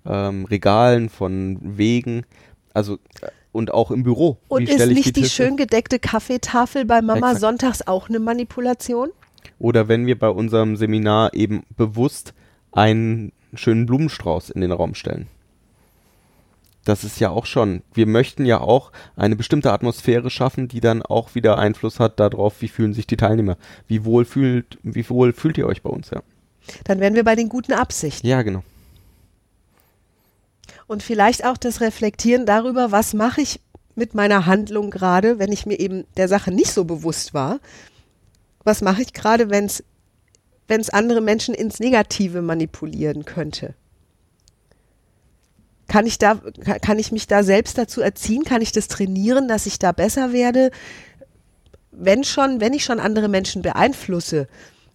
ähm, 0.04 0.44
Regalen, 0.46 1.08
von 1.08 1.58
Wegen. 1.62 2.24
Also 2.72 2.94
äh, 3.20 3.28
und 3.52 3.72
auch 3.72 3.92
im 3.92 4.02
Büro. 4.02 4.38
Und 4.48 4.68
ist 4.68 4.84
nicht 4.88 5.16
die, 5.16 5.22
die 5.22 5.28
schön 5.28 5.56
gedeckte 5.56 6.00
Kaffeetafel 6.00 6.84
bei 6.84 7.00
Mama 7.00 7.28
Exakt. 7.28 7.40
sonntags 7.40 7.86
auch 7.86 8.08
eine 8.08 8.18
Manipulation? 8.18 9.10
Oder 9.60 9.86
wenn 9.86 10.06
wir 10.06 10.18
bei 10.18 10.28
unserem 10.28 10.74
Seminar 10.74 11.34
eben 11.34 11.62
bewusst 11.76 12.34
einen 12.72 13.32
schönen 13.56 13.86
Blumenstrauß 13.86 14.50
in 14.50 14.60
den 14.60 14.72
Raum 14.72 14.94
stellen. 14.94 15.28
Das 16.84 17.02
ist 17.02 17.18
ja 17.18 17.30
auch 17.30 17.46
schon, 17.46 17.82
wir 17.94 18.06
möchten 18.06 18.44
ja 18.44 18.60
auch 18.60 18.92
eine 19.16 19.36
bestimmte 19.36 19.72
Atmosphäre 19.72 20.28
schaffen, 20.28 20.68
die 20.68 20.80
dann 20.80 21.00
auch 21.00 21.34
wieder 21.34 21.58
Einfluss 21.58 21.98
hat 21.98 22.20
darauf, 22.20 22.60
wie 22.60 22.68
fühlen 22.68 22.92
sich 22.92 23.06
die 23.06 23.16
Teilnehmer. 23.16 23.56
Wie 23.88 24.04
wohl 24.04 24.26
fühlt, 24.26 24.78
wie 24.82 25.08
wohl 25.08 25.32
fühlt 25.32 25.56
ihr 25.56 25.66
euch 25.66 25.82
bei 25.82 25.90
uns, 25.90 26.10
ja. 26.10 26.22
Dann 26.84 27.00
wären 27.00 27.14
wir 27.14 27.24
bei 27.24 27.36
den 27.36 27.48
guten 27.48 27.72
Absichten. 27.72 28.26
Ja, 28.26 28.42
genau 28.42 28.62
und 30.86 31.02
vielleicht 31.02 31.44
auch 31.44 31.56
das 31.56 31.80
Reflektieren 31.80 32.46
darüber, 32.46 32.92
was 32.92 33.14
mache 33.14 33.40
ich 33.40 33.60
mit 33.94 34.14
meiner 34.14 34.46
Handlung 34.46 34.90
gerade, 34.90 35.38
wenn 35.38 35.52
ich 35.52 35.66
mir 35.66 35.78
eben 35.78 36.04
der 36.16 36.28
Sache 36.28 36.50
nicht 36.50 36.72
so 36.72 36.84
bewusst 36.84 37.32
war. 37.32 37.60
Was 38.64 38.80
mache 38.80 39.02
ich 39.02 39.12
gerade, 39.12 39.50
wenn 39.50 39.66
es 39.66 39.84
wenn 40.68 40.80
es 40.80 40.90
andere 40.90 41.20
Menschen 41.20 41.54
ins 41.54 41.80
Negative 41.80 42.42
manipulieren 42.42 43.24
könnte? 43.24 43.74
Kann 45.86 46.06
ich 46.06 46.18
da, 46.18 46.40
kann 46.80 46.98
ich 46.98 47.12
mich 47.12 47.26
da 47.26 47.42
selbst 47.42 47.76
dazu 47.76 48.00
erziehen? 48.00 48.44
Kann 48.44 48.62
ich 48.62 48.72
das 48.72 48.88
trainieren, 48.88 49.48
dass 49.48 49.66
ich 49.66 49.78
da 49.78 49.92
besser 49.92 50.32
werde? 50.32 50.70
Wenn 51.92 52.24
schon, 52.24 52.60
wenn 52.60 52.72
ich 52.72 52.84
schon 52.84 53.00
andere 53.00 53.28
Menschen 53.28 53.62
beeinflusse 53.62 54.48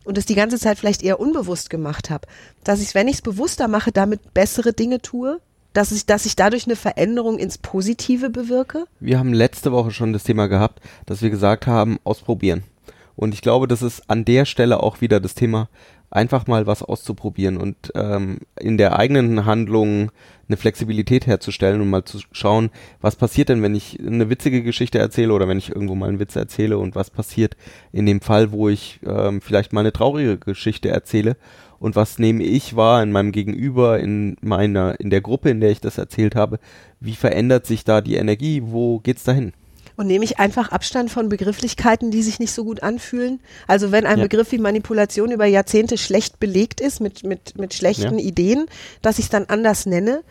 und 0.03 0.17
es 0.17 0.25
die 0.25 0.35
ganze 0.35 0.59
Zeit 0.59 0.79
vielleicht 0.79 1.03
eher 1.03 1.19
unbewusst 1.19 1.69
gemacht 1.69 2.09
habe, 2.09 2.27
dass 2.63 2.81
ich, 2.81 2.95
wenn 2.95 3.07
ich 3.07 3.17
es 3.17 3.21
bewusster 3.21 3.67
mache, 3.67 3.91
damit 3.91 4.33
bessere 4.33 4.73
Dinge 4.73 4.99
tue? 4.99 5.39
dass 5.73 5.91
ich, 5.91 6.05
dass 6.05 6.25
ich 6.25 6.35
dadurch 6.35 6.65
eine 6.65 6.75
Veränderung 6.75 7.37
ins 7.37 7.57
Positive 7.57 8.29
bewirke? 8.29 8.85
Wir 8.99 9.19
haben 9.19 9.33
letzte 9.33 9.71
Woche 9.71 9.91
schon 9.91 10.13
das 10.13 10.23
Thema 10.23 10.47
gehabt, 10.47 10.81
dass 11.05 11.21
wir 11.21 11.29
gesagt 11.29 11.67
haben, 11.67 11.99
ausprobieren. 12.03 12.63
Und 13.19 13.33
ich 13.33 13.41
glaube, 13.41 13.67
das 13.67 13.81
ist 13.81 14.09
an 14.09 14.23
der 14.23 14.45
Stelle 14.45 14.81
auch 14.81 15.01
wieder 15.01 15.19
das 15.19 15.35
Thema, 15.35 15.67
einfach 16.09 16.47
mal 16.47 16.67
was 16.67 16.81
auszuprobieren 16.81 17.57
und 17.57 17.91
ähm, 17.93 18.37
in 18.57 18.77
der 18.77 18.97
eigenen 18.97 19.45
Handlung 19.45 20.09
eine 20.47 20.55
Flexibilität 20.55 21.27
herzustellen 21.27 21.81
und 21.81 21.89
mal 21.89 22.05
zu 22.05 22.19
schauen, 22.31 22.69
was 23.01 23.17
passiert 23.17 23.49
denn, 23.49 23.61
wenn 23.61 23.75
ich 23.75 23.99
eine 23.99 24.29
witzige 24.29 24.63
Geschichte 24.63 24.99
erzähle 24.99 25.33
oder 25.33 25.49
wenn 25.49 25.57
ich 25.57 25.67
irgendwo 25.67 25.95
mal 25.95 26.07
einen 26.07 26.19
Witz 26.19 26.37
erzähle 26.37 26.77
und 26.77 26.95
was 26.95 27.09
passiert 27.09 27.57
in 27.91 28.05
dem 28.05 28.21
Fall, 28.21 28.53
wo 28.53 28.69
ich 28.69 29.01
ähm, 29.05 29.41
vielleicht 29.41 29.73
mal 29.73 29.81
eine 29.81 29.91
traurige 29.91 30.37
Geschichte 30.37 30.87
erzähle. 30.87 31.35
Und 31.77 31.97
was 31.97 32.19
nehme 32.19 32.43
ich 32.43 32.77
wahr 32.77 33.03
in 33.03 33.11
meinem 33.11 33.33
Gegenüber, 33.33 33.99
in 33.99 34.37
meiner, 34.39 34.97
in 35.01 35.09
der 35.09 35.21
Gruppe, 35.21 35.49
in 35.49 35.59
der 35.59 35.71
ich 35.71 35.81
das 35.81 35.97
erzählt 35.97 36.35
habe, 36.35 36.59
wie 37.01 37.15
verändert 37.15 37.65
sich 37.65 37.83
da 37.83 37.99
die 37.99 38.15
Energie, 38.15 38.61
wo 38.63 38.99
geht's 38.99 39.25
dahin? 39.25 39.51
Und 39.99 40.07
nehme 40.07 40.23
ich 40.23 40.39
einfach 40.39 40.71
Abstand 40.71 41.11
von 41.11 41.27
Begrifflichkeiten, 41.27 42.09
die 42.09 42.21
sich 42.21 42.39
nicht 42.39 42.53
so 42.53 42.63
gut 42.63 42.83
anfühlen? 42.83 43.41
Also 43.67 43.91
wenn 43.91 44.05
ein 44.05 44.19
ja. 44.19 44.23
Begriff 44.23 44.53
wie 44.53 44.57
Manipulation 44.57 45.29
über 45.29 45.45
Jahrzehnte 45.45 45.97
schlecht 45.97 46.39
belegt 46.39 46.79
ist 46.79 47.01
mit, 47.01 47.25
mit, 47.25 47.57
mit 47.57 47.73
schlechten 47.73 48.17
ja. 48.17 48.25
Ideen, 48.25 48.67
dass 49.01 49.19
ich 49.19 49.25
es 49.25 49.29
dann 49.29 49.47
anders 49.49 49.85
nenne, 49.85 50.21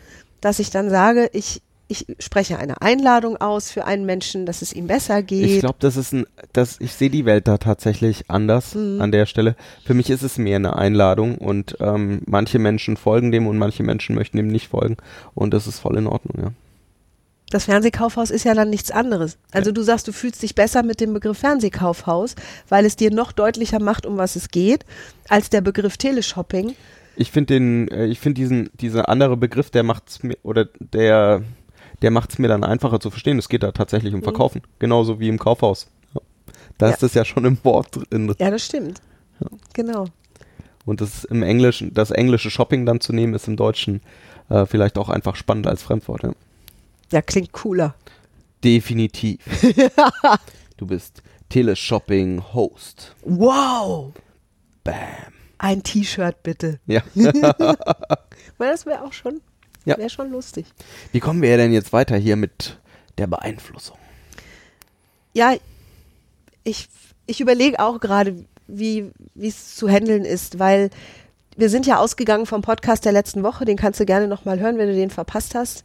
dass 0.41 0.57
ich 0.57 0.71
dann 0.71 0.89
sage, 0.89 1.29
ich, 1.33 1.61
ich 1.87 2.07
spreche 2.17 2.57
eine 2.57 2.81
Einladung 2.81 3.37
aus 3.37 3.69
für 3.69 3.85
einen 3.85 4.07
Menschen, 4.07 4.47
dass 4.47 4.63
es 4.63 4.73
ihm 4.73 4.87
besser 4.87 5.21
geht. 5.21 5.45
Ich 5.45 5.59
glaube, 5.59 5.77
das 5.77 5.97
ist 5.97 6.13
ein, 6.13 6.25
das, 6.51 6.77
ich 6.79 6.93
sehe 6.93 7.11
die 7.11 7.25
Welt 7.25 7.47
da 7.47 7.59
tatsächlich 7.59 8.23
anders 8.27 8.73
mhm. 8.73 8.99
an 8.99 9.11
der 9.11 9.27
Stelle. 9.27 9.55
Für 9.85 9.93
mich 9.93 10.09
ist 10.09 10.23
es 10.23 10.39
mehr 10.39 10.55
eine 10.55 10.77
Einladung 10.77 11.37
und 11.37 11.77
ähm, 11.79 12.23
manche 12.25 12.57
Menschen 12.57 12.97
folgen 12.97 13.31
dem 13.31 13.45
und 13.45 13.59
manche 13.59 13.83
Menschen 13.83 14.15
möchten 14.15 14.37
dem 14.37 14.47
nicht 14.47 14.69
folgen 14.69 14.97
und 15.35 15.53
das 15.53 15.67
ist 15.67 15.77
voll 15.77 15.95
in 15.95 16.07
Ordnung, 16.07 16.43
ja. 16.43 16.51
Das 17.49 17.65
Fernsehkaufhaus 17.65 18.29
ist 18.29 18.43
ja 18.43 18.53
dann 18.53 18.69
nichts 18.69 18.91
anderes. 18.91 19.37
Also 19.51 19.71
ja. 19.71 19.73
du 19.73 19.81
sagst, 19.81 20.07
du 20.07 20.11
fühlst 20.11 20.43
dich 20.43 20.55
besser 20.55 20.83
mit 20.83 21.01
dem 21.01 21.13
Begriff 21.13 21.39
Fernsehkaufhaus, 21.39 22.35
weil 22.67 22.85
es 22.85 22.95
dir 22.95 23.11
noch 23.11 23.31
deutlicher 23.31 23.79
macht, 23.79 24.05
um 24.05 24.17
was 24.17 24.35
es 24.35 24.49
geht, 24.49 24.85
als 25.27 25.49
der 25.49 25.61
Begriff 25.61 25.97
Teleshopping. 25.97 26.75
Ich 27.15 27.31
finde 27.31 27.53
den, 27.55 27.87
äh, 27.89 28.05
ich 28.05 28.19
finde 28.19 28.35
diesen, 28.39 28.69
dieser 28.79 29.09
andere 29.09 29.35
Begriff, 29.35 29.71
der 29.71 29.83
macht's 29.83 30.21
mir, 30.23 30.37
oder 30.43 30.67
der, 30.79 31.41
der 32.01 32.11
macht 32.11 32.31
es 32.31 32.39
mir 32.39 32.47
dann 32.47 32.63
einfacher 32.63 32.99
zu 32.99 33.09
verstehen. 33.09 33.39
Es 33.39 33.49
geht 33.49 33.63
da 33.63 33.71
tatsächlich 33.71 34.13
um 34.13 34.19
mhm. 34.19 34.25
Verkaufen, 34.25 34.61
mhm. 34.63 34.71
genauso 34.79 35.19
wie 35.19 35.27
im 35.27 35.39
Kaufhaus. 35.39 35.87
Da 36.77 36.87
ja. 36.87 36.93
ist 36.93 37.03
das 37.03 37.13
ja 37.13 37.25
schon 37.25 37.45
im 37.45 37.57
Wort 37.63 37.87
drin. 37.91 38.33
Ja, 38.39 38.51
das 38.51 38.65
stimmt. 38.65 39.01
Ja. 39.41 39.47
Genau. 39.73 40.05
Und 40.85 41.01
das 41.01 41.25
im 41.25 41.43
Englischen, 41.43 41.93
das 41.93 42.11
englische 42.11 42.49
Shopping 42.49 42.85
dann 42.85 43.01
zu 43.01 43.11
nehmen, 43.11 43.33
ist 43.33 43.47
im 43.47 43.57
Deutschen 43.57 44.01
äh, 44.49 44.65
vielleicht 44.65 44.97
auch 44.97 45.09
einfach 45.09 45.35
spannend 45.35 45.67
als 45.67 45.83
Fremdwort. 45.83 46.23
Ja, 46.23 46.31
ja 47.11 47.21
klingt 47.21 47.51
cooler. 47.51 47.95
Definitiv. 48.63 49.39
du 50.77 50.87
bist 50.87 51.23
Teleshopping-Host. 51.49 53.15
Wow! 53.23 54.13
Bam. 54.83 55.33
Ein 55.57 55.83
T-Shirt 55.83 56.41
bitte. 56.43 56.79
Ja. 56.85 57.01
Weil 57.15 58.71
das 58.71 58.85
wäre 58.85 59.03
auch 59.03 59.13
schon 59.13 59.41
ja. 59.85 59.97
Wäre 59.97 60.09
schon 60.09 60.29
lustig. 60.29 60.65
Wie 61.11 61.19
kommen 61.19 61.41
wir 61.41 61.57
denn 61.57 61.73
jetzt 61.73 61.93
weiter 61.93 62.15
hier 62.15 62.35
mit 62.35 62.77
der 63.17 63.27
Beeinflussung? 63.27 63.97
Ja, 65.33 65.55
ich, 66.63 66.89
ich 67.25 67.41
überlege 67.41 67.79
auch 67.79 67.99
gerade, 67.99 68.45
wie 68.67 69.11
es 69.39 69.75
zu 69.75 69.89
handeln 69.89 70.25
ist, 70.25 70.59
weil 70.59 70.89
wir 71.57 71.69
sind 71.69 71.87
ja 71.87 71.97
ausgegangen 71.97 72.45
vom 72.45 72.61
Podcast 72.61 73.05
der 73.05 73.11
letzten 73.11 73.43
Woche, 73.43 73.65
den 73.65 73.77
kannst 73.77 73.99
du 73.99 74.05
gerne 74.05 74.27
nochmal 74.27 74.59
hören, 74.59 74.77
wenn 74.77 74.89
du 74.89 74.95
den 74.95 75.09
verpasst 75.09 75.55
hast 75.55 75.83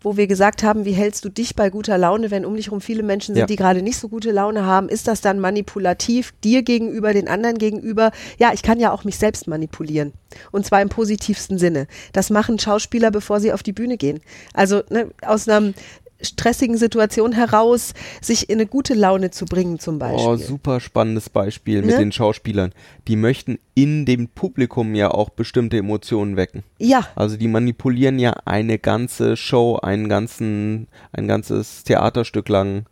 wo 0.00 0.16
wir 0.16 0.26
gesagt 0.26 0.62
haben, 0.62 0.84
wie 0.84 0.92
hältst 0.92 1.24
du 1.24 1.28
dich 1.28 1.54
bei 1.54 1.70
guter 1.70 1.98
Laune, 1.98 2.30
wenn 2.30 2.44
um 2.44 2.56
dich 2.56 2.66
herum 2.66 2.80
viele 2.80 3.02
Menschen 3.02 3.34
sind, 3.34 3.40
ja. 3.40 3.46
die 3.46 3.56
gerade 3.56 3.82
nicht 3.82 3.98
so 3.98 4.08
gute 4.08 4.30
Laune 4.30 4.64
haben? 4.64 4.88
Ist 4.88 5.08
das 5.08 5.20
dann 5.20 5.40
manipulativ 5.40 6.32
dir 6.44 6.62
gegenüber, 6.62 7.12
den 7.12 7.28
anderen 7.28 7.58
gegenüber? 7.58 8.10
Ja, 8.38 8.52
ich 8.52 8.62
kann 8.62 8.80
ja 8.80 8.92
auch 8.92 9.04
mich 9.04 9.18
selbst 9.18 9.46
manipulieren. 9.46 10.12
Und 10.52 10.66
zwar 10.66 10.82
im 10.82 10.88
positivsten 10.88 11.58
Sinne. 11.58 11.86
Das 12.12 12.30
machen 12.30 12.58
Schauspieler, 12.58 13.10
bevor 13.10 13.40
sie 13.40 13.52
auf 13.52 13.62
die 13.62 13.72
Bühne 13.72 13.96
gehen. 13.96 14.20
Also 14.54 14.82
ne, 14.90 15.10
aus 15.22 15.48
einem 15.48 15.74
stressigen 16.20 16.76
Situation 16.76 17.32
heraus, 17.32 17.94
sich 18.20 18.48
in 18.48 18.56
eine 18.56 18.66
gute 18.66 18.94
Laune 18.94 19.30
zu 19.30 19.44
bringen 19.44 19.78
zum 19.78 19.98
Beispiel. 19.98 20.26
Oh, 20.26 20.36
super 20.36 20.80
spannendes 20.80 21.30
Beispiel 21.30 21.82
mit 21.82 21.92
ne? 21.92 21.98
den 21.98 22.12
Schauspielern. 22.12 22.72
Die 23.08 23.16
möchten 23.16 23.58
in 23.74 24.06
dem 24.06 24.28
Publikum 24.28 24.94
ja 24.94 25.10
auch 25.10 25.30
bestimmte 25.30 25.76
Emotionen 25.76 26.36
wecken. 26.36 26.62
Ja. 26.78 27.06
Also 27.14 27.36
die 27.36 27.48
manipulieren 27.48 28.18
ja 28.18 28.32
eine 28.44 28.78
ganze 28.78 29.36
Show, 29.36 29.76
einen 29.76 30.08
ganzen, 30.08 30.88
ein 31.12 31.28
ganzes 31.28 31.84
Theaterstück 31.84 32.48
lang, 32.48 32.86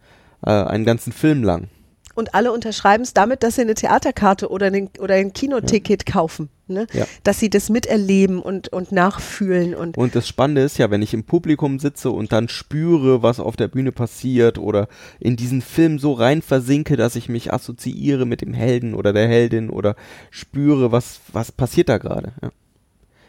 äh, 0.45 0.50
einen 0.50 0.85
ganzen 0.85 1.12
Film 1.12 1.43
lang 1.43 1.69
und 2.14 2.35
alle 2.35 2.52
unterschreiben 2.52 3.02
es 3.02 3.14
damit, 3.14 3.42
dass 3.42 3.56
sie 3.56 3.62
eine 3.62 3.75
Theaterkarte 3.75 4.50
oder, 4.50 4.66
einen, 4.66 4.90
oder 4.99 5.14
ein 5.14 5.33
Kinoticket 5.33 6.04
ja. 6.09 6.12
kaufen. 6.12 6.49
Ne? 6.66 6.87
Ja. 6.94 7.06
Dass 7.25 7.40
sie 7.40 7.50
das 7.50 7.68
miterleben 7.68 8.40
und, 8.40 8.68
und 8.68 8.90
nachfühlen. 8.90 9.75
Und, 9.75 9.99
und 9.99 10.14
das 10.14 10.26
Spannende 10.26 10.62
ist 10.62 10.78
ja, 10.78 10.90
wenn 10.90 11.02
ich 11.02 11.12
im 11.12 11.25
Publikum 11.25 11.78
sitze 11.78 12.11
und 12.11 12.33
dann 12.33 12.49
spüre, 12.49 13.23
was 13.23 13.38
auf 13.38 13.56
der 13.56 13.68
Bühne 13.68 13.92
passiert 13.92 14.59
oder 14.59 14.88
in 15.21 15.37
diesen 15.37 15.61
Film 15.61 15.99
so 15.99 16.12
rein 16.12 16.40
versinke, 16.40 16.97
dass 16.97 17.16
ich 17.16 17.28
mich 17.28 17.52
assoziiere 17.52 18.25
mit 18.25 18.40
dem 18.40 18.54
Helden 18.54 18.94
oder 18.94 19.12
der 19.12 19.28
Heldin 19.28 19.68
oder 19.68 19.94
spüre, 20.30 20.90
was, 20.90 21.21
was 21.33 21.52
passiert 21.52 21.90
da 21.90 21.99
gerade. 21.99 22.33
Ja. 22.40 22.50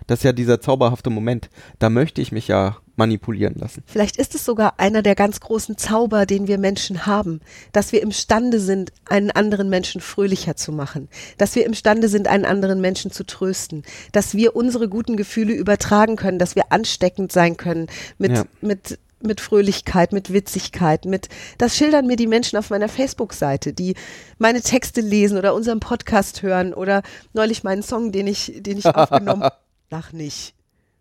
Das 0.08 0.20
ist 0.20 0.24
ja 0.24 0.34
dieser 0.34 0.62
zauberhafte 0.62 1.10
Moment. 1.10 1.50
Da 1.80 1.90
möchte 1.90 2.22
ich 2.22 2.32
mich 2.32 2.48
ja 2.48 2.78
manipulieren 2.96 3.56
lassen. 3.56 3.84
Vielleicht 3.86 4.18
ist 4.18 4.36
es 4.36 4.46
sogar 4.46 4.80
einer 4.80 5.02
der 5.02 5.16
ganz 5.16 5.40
großen 5.40 5.78
Zauber, 5.78 6.26
den 6.26 6.48
wir 6.48 6.58
Menschen 6.58 7.06
haben, 7.06 7.42
dass 7.72 7.92
wir 7.92 8.02
imstande 8.02 8.60
sind, 8.60 8.94
einen 9.06 9.32
anderen 9.32 9.70
Menschen 9.70 10.02
fröhlicher 10.02 10.56
zu 10.56 10.72
machen, 10.72 11.10
dass 11.38 11.56
wir 11.56 11.66
imstande 11.66 12.08
sind, 12.08 12.28
einen 12.28 12.46
anderen 12.46 12.82
Menschen 12.82 13.12
zu 13.12 13.26
trösten, 13.26 13.84
dass 14.12 14.36
wir 14.36 14.56
unsere 14.56 14.88
guten 14.88 15.18
Gefühle 15.18 15.54
übertragen 15.54 16.16
können, 16.16 16.40
dass 16.40 16.56
wir 16.56 16.72
ansteckend 16.72 17.32
sein 17.32 17.58
können 17.58 17.88
mit, 18.18 18.32
ja. 18.32 18.44
mit 18.62 19.00
mit 19.22 19.42
Fröhlichkeit, 19.42 20.14
mit 20.14 20.32
Witzigkeit, 20.32 21.06
mit 21.06 21.30
das 21.58 21.76
schildern 21.76 22.06
mir 22.06 22.16
die 22.16 22.28
Menschen 22.28 22.60
auf 22.60 22.70
meiner 22.70 22.88
Facebook-Seite, 22.90 23.74
die 23.74 23.96
meine 24.38 24.62
Texte 24.62 25.02
lesen 25.02 25.38
oder 25.38 25.56
unseren 25.56 25.80
Podcast 25.80 26.44
hören 26.44 26.76
oder 26.76 27.02
neulich 27.34 27.64
meinen 27.64 27.82
Song, 27.82 28.12
den 28.12 28.28
ich, 28.28 28.54
den 28.58 28.78
ich 28.78 28.86
aufgenommen, 28.96 29.50
lach 29.96 30.12
nicht 30.12 30.54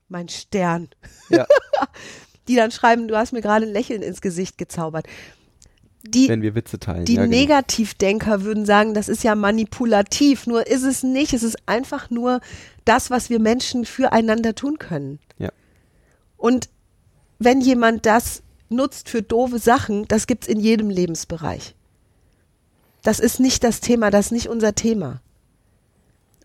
mein 0.08 0.28
Stern. 0.28 0.88
Ja. 1.28 1.46
die 2.48 2.56
dann 2.56 2.70
schreiben, 2.70 3.08
du 3.08 3.16
hast 3.16 3.32
mir 3.32 3.40
gerade 3.40 3.66
ein 3.66 3.72
Lächeln 3.72 4.02
ins 4.02 4.20
Gesicht 4.20 4.58
gezaubert. 4.58 5.06
Die, 6.02 6.28
Wenn 6.28 6.42
wir 6.42 6.54
Witze 6.54 6.78
teilen. 6.78 7.06
die 7.06 7.14
ja, 7.14 7.24
genau. 7.24 7.34
Negativdenker 7.34 8.42
würden 8.42 8.66
sagen, 8.66 8.92
das 8.92 9.08
ist 9.08 9.24
ja 9.24 9.34
manipulativ. 9.34 10.46
Nur 10.46 10.66
ist 10.66 10.82
es 10.82 11.02
nicht. 11.02 11.32
Es 11.32 11.42
ist 11.42 11.56
einfach 11.66 12.10
nur 12.10 12.40
das, 12.84 13.10
was 13.10 13.30
wir 13.30 13.40
Menschen 13.40 13.86
füreinander 13.86 14.54
tun 14.54 14.78
können. 14.78 15.18
Ja. 15.38 15.50
Und 16.36 16.68
wenn 17.38 17.62
jemand 17.62 18.04
das 18.04 18.42
nutzt 18.68 19.08
für 19.08 19.22
doofe 19.22 19.58
Sachen, 19.58 20.06
das 20.06 20.26
gibt's 20.26 20.46
in 20.46 20.60
jedem 20.60 20.90
Lebensbereich. 20.90 21.74
Das 23.02 23.18
ist 23.18 23.40
nicht 23.40 23.64
das 23.64 23.80
Thema, 23.80 24.10
das 24.10 24.26
ist 24.26 24.32
nicht 24.32 24.48
unser 24.48 24.74
Thema. 24.74 25.22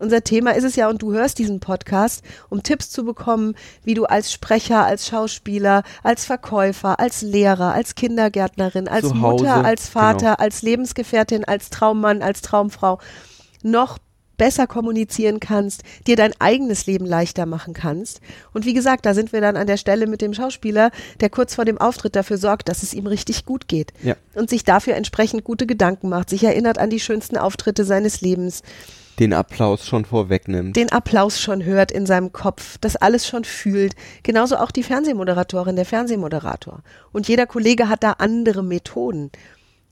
Unser 0.00 0.24
Thema 0.24 0.52
ist 0.52 0.64
es 0.64 0.76
ja, 0.76 0.88
und 0.88 1.02
du 1.02 1.12
hörst 1.12 1.38
diesen 1.38 1.60
Podcast, 1.60 2.24
um 2.48 2.62
Tipps 2.62 2.90
zu 2.90 3.04
bekommen, 3.04 3.54
wie 3.84 3.94
du 3.94 4.06
als 4.06 4.32
Sprecher, 4.32 4.84
als 4.84 5.06
Schauspieler, 5.06 5.82
als 6.02 6.24
Verkäufer, 6.24 6.98
als 6.98 7.20
Lehrer, 7.20 7.74
als 7.74 7.94
Kindergärtnerin, 7.94 8.88
als 8.88 9.08
Zu 9.08 9.20
Hause, 9.20 9.44
Mutter, 9.44 9.64
als 9.64 9.88
Vater, 9.88 10.18
genau. 10.18 10.34
als 10.34 10.62
Lebensgefährtin, 10.62 11.44
als 11.44 11.68
Traummann, 11.68 12.22
als 12.22 12.40
Traumfrau 12.40 12.98
noch 13.62 13.98
besser 14.38 14.66
kommunizieren 14.66 15.38
kannst, 15.38 15.82
dir 16.06 16.16
dein 16.16 16.32
eigenes 16.38 16.86
Leben 16.86 17.04
leichter 17.04 17.44
machen 17.44 17.74
kannst. 17.74 18.22
Und 18.54 18.64
wie 18.64 18.72
gesagt, 18.72 19.04
da 19.04 19.12
sind 19.12 19.34
wir 19.34 19.42
dann 19.42 19.54
an 19.54 19.66
der 19.66 19.76
Stelle 19.76 20.06
mit 20.06 20.22
dem 20.22 20.32
Schauspieler, 20.32 20.92
der 21.20 21.28
kurz 21.28 21.54
vor 21.54 21.66
dem 21.66 21.76
Auftritt 21.76 22.16
dafür 22.16 22.38
sorgt, 22.38 22.70
dass 22.70 22.82
es 22.82 22.94
ihm 22.94 23.06
richtig 23.06 23.44
gut 23.44 23.68
geht. 23.68 23.92
Ja. 24.02 24.16
Und 24.34 24.48
sich 24.48 24.64
dafür 24.64 24.94
entsprechend 24.94 25.44
gute 25.44 25.66
Gedanken 25.66 26.08
macht, 26.08 26.30
sich 26.30 26.42
erinnert 26.42 26.78
an 26.78 26.88
die 26.88 27.00
schönsten 27.00 27.36
Auftritte 27.36 27.84
seines 27.84 28.22
Lebens, 28.22 28.62
Den 29.20 29.32
Applaus 29.32 29.86
schon 29.86 30.04
vorwegnimmt. 30.04 30.74
den 30.74 30.90
Applaus 30.90 31.40
schon 31.40 31.62
hört 31.62 31.92
in 31.92 32.06
seinem 32.06 32.32
Kopf, 32.32 32.78
das 32.80 32.96
alles 32.96 33.26
schon 33.26 33.44
fühlt. 33.44 33.94
Genauso 34.22 34.56
auch 34.56 34.70
die 34.70 34.82
Fernsehmoderatorin, 34.82 35.76
der 35.76 35.84
Fernsehmoderator. 35.84 36.82
Und 37.12 37.28
jeder 37.28 37.46
Kollege 37.46 37.88
hat 37.88 38.02
da 38.02 38.12
andere 38.12 38.64
Methoden. 38.64 39.30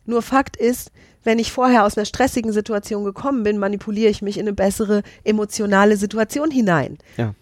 Nur 0.06 0.22
Fakt 0.22 0.56
ist, 0.56 0.90
wenn 1.24 1.38
ich 1.38 1.52
vorher 1.52 1.84
aus 1.84 1.98
einer 1.98 2.06
stressigen 2.06 2.52
Situation 2.52 3.04
gekommen 3.04 3.42
bin, 3.42 3.58
manipuliere 3.58 4.10
ich 4.10 4.22
mich 4.22 4.38
in 4.38 4.46
eine 4.46 4.54
bessere 4.54 5.02
emotionale 5.24 5.96
Situation 5.96 6.50
hinein. 6.50 6.98
ja. 7.16 7.34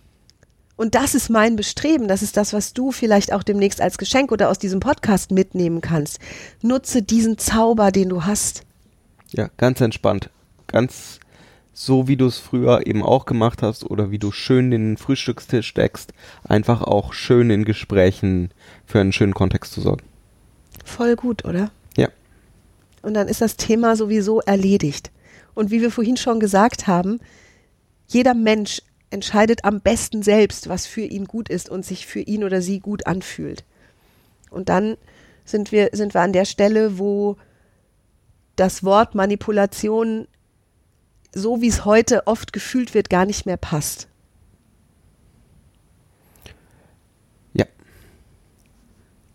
Und 0.78 0.95
das 0.95 1.14
ist 1.14 1.31
mein 1.31 1.57
Bestreben. 1.57 2.07
Das 2.07 2.23
ist 2.23 2.37
das, 2.37 2.52
was 2.52 2.75
du 2.75 2.93
vielleicht 2.93 3.33
auch 3.33 3.43
demnächst 3.43 3.81
als 3.81 3.97
Geschenk 3.97 4.31
oder 4.31 4.50
aus 4.50 4.59
diesem 4.59 4.78
Podcast 4.78 5.31
mitnehmen 5.31 5.81
kannst. 5.81 6.19
Nutze 6.61 7.00
diesen 7.00 7.38
Zauber, 7.38 7.90
den 7.90 8.11
du 8.11 8.25
hast. 8.25 8.61
Ja, 9.31 9.49
ganz 9.57 9.81
entspannt. 9.81 10.28
Ganz 10.66 11.19
so, 11.78 12.09
wie 12.09 12.16
du 12.16 12.26
es 12.26 12.38
früher 12.38 12.87
eben 12.87 13.02
auch 13.02 13.26
gemacht 13.26 13.62
hast 13.62 13.85
oder 13.85 14.11
wie 14.11 14.18
du 14.18 14.33
schön 14.33 14.71
den 14.71 14.97
Frühstückstisch 14.97 15.75
deckst, 15.75 16.14
einfach 16.42 16.80
auch 16.80 17.12
schön 17.12 17.50
in 17.50 17.66
Gesprächen 17.66 18.50
für 18.87 18.99
einen 18.99 19.12
schönen 19.12 19.35
Kontext 19.35 19.75
zu 19.75 19.83
sorgen. 19.83 20.02
Voll 20.87 21.16
gut, 21.16 21.45
oder? 21.45 21.71
Ja. 21.95 22.09
Und 23.02 23.12
dann 23.12 23.28
ist 23.28 23.42
das 23.42 23.59
Thema 23.59 23.95
sowieso 23.95 24.40
erledigt. 24.40 25.11
Und 25.54 25.71
wie 25.71 25.83
wir 25.83 25.90
vorhin 25.90 26.16
schon 26.16 26.40
gesagt 26.40 26.87
haben, 26.87 27.21
jeder 28.09 28.33
Mensch 28.33 28.80
entscheidet 29.11 29.66
am 29.66 29.83
besten 29.83 30.23
selbst, 30.23 30.71
was 30.71 30.87
für 30.87 31.02
ihn 31.02 31.26
gut 31.26 31.50
ist 31.50 31.68
und 31.68 31.85
sich 31.85 32.06
für 32.06 32.21
ihn 32.21 32.42
oder 32.42 32.62
sie 32.62 32.80
gut 32.80 33.06
anfühlt. 33.06 33.64
Und 34.50 34.71
dann 34.71 34.97
sind 35.45 35.73
wir, 35.73 35.90
sind 35.92 36.14
wir 36.14 36.23
an 36.23 36.33
der 36.33 36.47
Stelle, 36.47 36.99
wo 36.99 37.37
das 38.56 38.83
Wort 38.83 39.14
Manipulation, 39.14 40.26
so 41.37 41.61
wie 41.61 41.69
es 41.69 41.85
heute 41.85 42.26
oft 42.26 42.52
gefühlt 42.52 42.95
wird, 42.95 43.11
gar 43.11 43.26
nicht 43.26 43.45
mehr 43.45 43.59
passt. 43.59 44.09
Ja. 47.52 47.66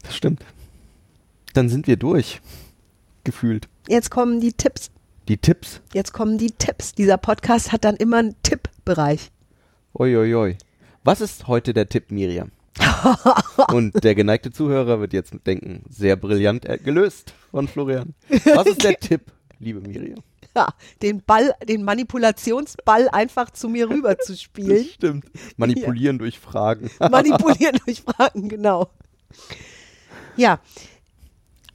Das 0.02 0.16
stimmt. 0.16 0.44
Dann 1.54 1.70
sind 1.70 1.86
wir 1.88 1.98
durch. 1.98 2.42
Gefühlt. 3.24 3.70
Jetzt 3.88 4.10
kommen 4.10 4.40
die 4.40 4.54
Tipps. 4.54 4.90
Die 5.28 5.38
Tipps. 5.38 5.82
Jetzt 5.94 6.12
kommen 6.12 6.40
die 6.40 6.50
Tipps. 6.50 6.94
Dieser 6.94 7.18
Podcast 7.18 7.72
hat 7.72 7.86
dann 7.86 7.96
immer 7.96 8.18
einen 8.18 8.36
Tippbereich. 8.42 9.32
Oi, 9.94 10.58
Was 11.04 11.22
ist 11.22 11.48
heute 11.48 11.74
der 11.74 11.88
Tipp, 11.88 12.10
Miriam? 12.10 12.52
Und 13.72 14.04
der 14.04 14.16
geneigte 14.16 14.52
Zuhörer 14.52 15.00
wird 15.02 15.14
jetzt 15.14 15.34
denken, 15.46 15.84
sehr 15.88 16.16
brillant 16.16 16.66
äh, 16.66 16.80
gelöst 16.80 17.34
von 17.52 17.68
Florian. 17.68 18.16
Was 18.56 18.66
ist 18.66 18.84
der 18.84 18.96
Tipp, 19.00 19.22
liebe 19.60 19.82
Miriam? 19.82 20.24
Ja, 20.56 20.68
den 21.02 21.22
Ball, 21.22 21.54
den 21.68 21.84
Manipulationsball 21.84 23.08
einfach 23.10 23.52
zu 23.52 23.70
mir 23.70 23.90
rüber 23.90 24.18
zu 24.20 24.36
spielen. 24.36 24.86
Stimmt. 24.86 25.26
Manipulieren 25.56 26.20
durch 26.20 26.40
Fragen. 26.40 26.92
Manipulieren 27.00 27.80
durch 27.86 28.02
Fragen, 28.02 28.50
genau. 28.50 28.90
Ja. 30.36 30.60